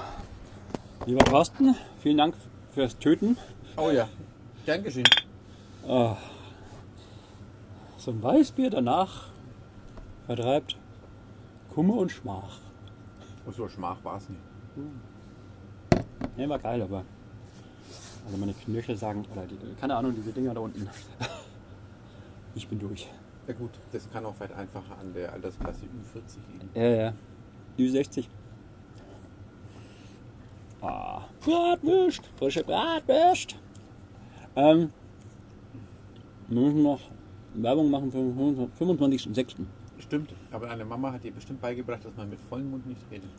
Lieber 1.05 1.23
Thorsten, 1.23 1.75
vielen 2.01 2.17
Dank 2.17 2.33
fürs 2.73 2.97
Töten. 2.97 3.37
Oh 3.77 3.91
ja, 3.91 4.09
geschehen. 4.65 5.07
Ah. 5.87 6.17
So 7.97 8.09
ein 8.09 8.23
Weißbier 8.23 8.71
danach 8.71 9.27
vertreibt 10.25 10.77
Kummer 11.75 11.93
und 11.93 12.11
Schmach. 12.11 12.57
Oh, 13.45 13.51
so 13.51 13.69
schmach 13.69 14.03
war 14.03 14.17
es 14.17 14.29
nicht. 14.29 14.54
Ne, 16.37 16.49
war 16.49 16.59
geil, 16.59 16.81
aber. 16.81 17.03
Also 18.25 18.37
meine 18.37 18.53
Knöchel 18.53 18.95
sagen, 18.97 19.25
oder 19.31 19.45
die, 19.45 19.57
keine 19.79 19.95
Ahnung, 19.95 20.13
diese 20.15 20.31
Dinger 20.31 20.53
da 20.53 20.61
unten. 20.61 20.87
Ich 22.57 22.69
bin 22.69 22.79
durch. 22.79 23.09
Ja 23.47 23.53
gut, 23.53 23.71
das 23.91 24.09
kann 24.09 24.25
auch 24.25 24.33
vielleicht 24.33 24.53
einfacher 24.53 24.97
an 24.97 25.13
der 25.13 25.33
Altersklasse 25.33 25.81
Ü40 25.81 26.53
liegen. 26.53 26.69
Ja, 26.73 26.83
ja. 26.83 27.13
Ü60. 27.77 28.25
Ah, 30.81 31.23
Bratwurst, 31.41 32.21
frische 32.37 32.63
Bratwurst. 32.63 33.57
Ähm, 34.55 34.89
wir 36.47 36.61
müssen 36.61 36.83
noch 36.83 37.01
Werbung 37.55 37.89
machen 37.91 38.09
für 38.09 38.19
den 38.19 38.71
25.06. 38.79 39.55
Stimmt, 39.99 40.33
aber 40.51 40.67
deine 40.67 40.85
Mama 40.85 41.11
hat 41.11 41.23
dir 41.23 41.33
bestimmt 41.33 41.59
beigebracht, 41.59 42.05
dass 42.05 42.15
man 42.15 42.29
mit 42.29 42.39
vollem 42.39 42.71
Mund 42.71 42.85
nicht 42.85 43.01
redet. 43.11 43.29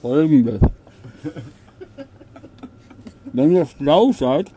Folgendes. 0.00 0.60
Wenn 3.32 3.52
ihr 3.52 3.66
schlau 3.66 4.12
seid, 4.12 4.50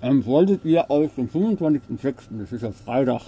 dann 0.00 0.22
solltet 0.22 0.64
ihr 0.64 0.90
auf 0.90 1.14
den 1.16 1.30
25.06., 1.30 2.14
das 2.38 2.52
ist 2.52 2.62
ja 2.62 2.72
Freitag, 2.72 3.22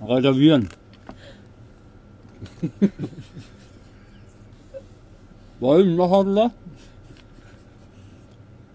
reservieren. 0.00 0.68
Wollen 5.60 5.96
noch 5.96 6.20
einmal? 6.20 6.50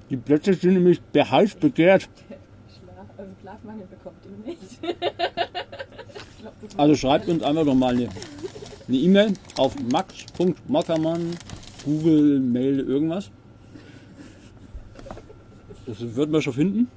Die 0.10 0.18
Plätze 0.18 0.54
sind 0.54 0.74
nämlich 0.74 1.02
heiß 1.16 1.56
begehrt. 1.56 2.04
Schlaf, 2.04 3.08
also 3.18 3.32
Schlafmangel 3.42 3.88
bekommt 3.88 4.18
ihr 4.26 4.32
nicht. 4.52 4.82
Glaub, 6.40 6.54
Also 6.78 6.96
schreibt 6.96 7.28
uns 7.30 7.42
einfach 7.42 7.66
doch 7.66 7.74
mal 7.74 7.96
eine 7.96 8.10
eine 8.88 8.98
E-Mail 8.98 9.34
auf 9.58 9.76
max.mockermann, 9.80 11.38
Google, 11.86 12.40
Mail, 12.40 12.80
irgendwas. 12.80 13.32
Das 15.86 16.16
wird 16.16 16.30
man 16.30 16.42
schon 16.42 16.54
finden. 16.54 16.88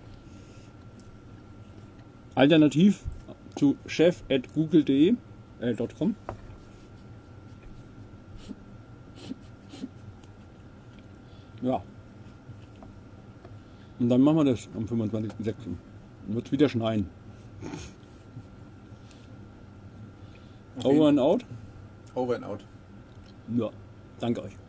Alternativ 2.35 3.03
zu 3.57 3.77
chef.google.de 3.87 5.15
äh, 5.61 5.75
.com. 5.99 6.15
Ja. 11.63 11.83
Und 13.99 14.09
dann 14.11 14.21
machen 14.21 14.37
wir 14.37 14.45
das 14.45 14.69
am 14.75 14.85
25.06. 14.85 15.31
Dann 15.39 15.79
wird 16.27 16.47
es 16.47 16.53
wieder 16.53 16.69
schneien. 16.69 17.09
Okay. 20.79 20.89
Over 20.89 21.09
and 21.09 21.19
out. 21.19 21.45
Over 22.17 22.35
and 22.35 22.45
out. 22.45 22.65
Ja, 23.55 23.71
danke 24.19 24.43
euch. 24.43 24.66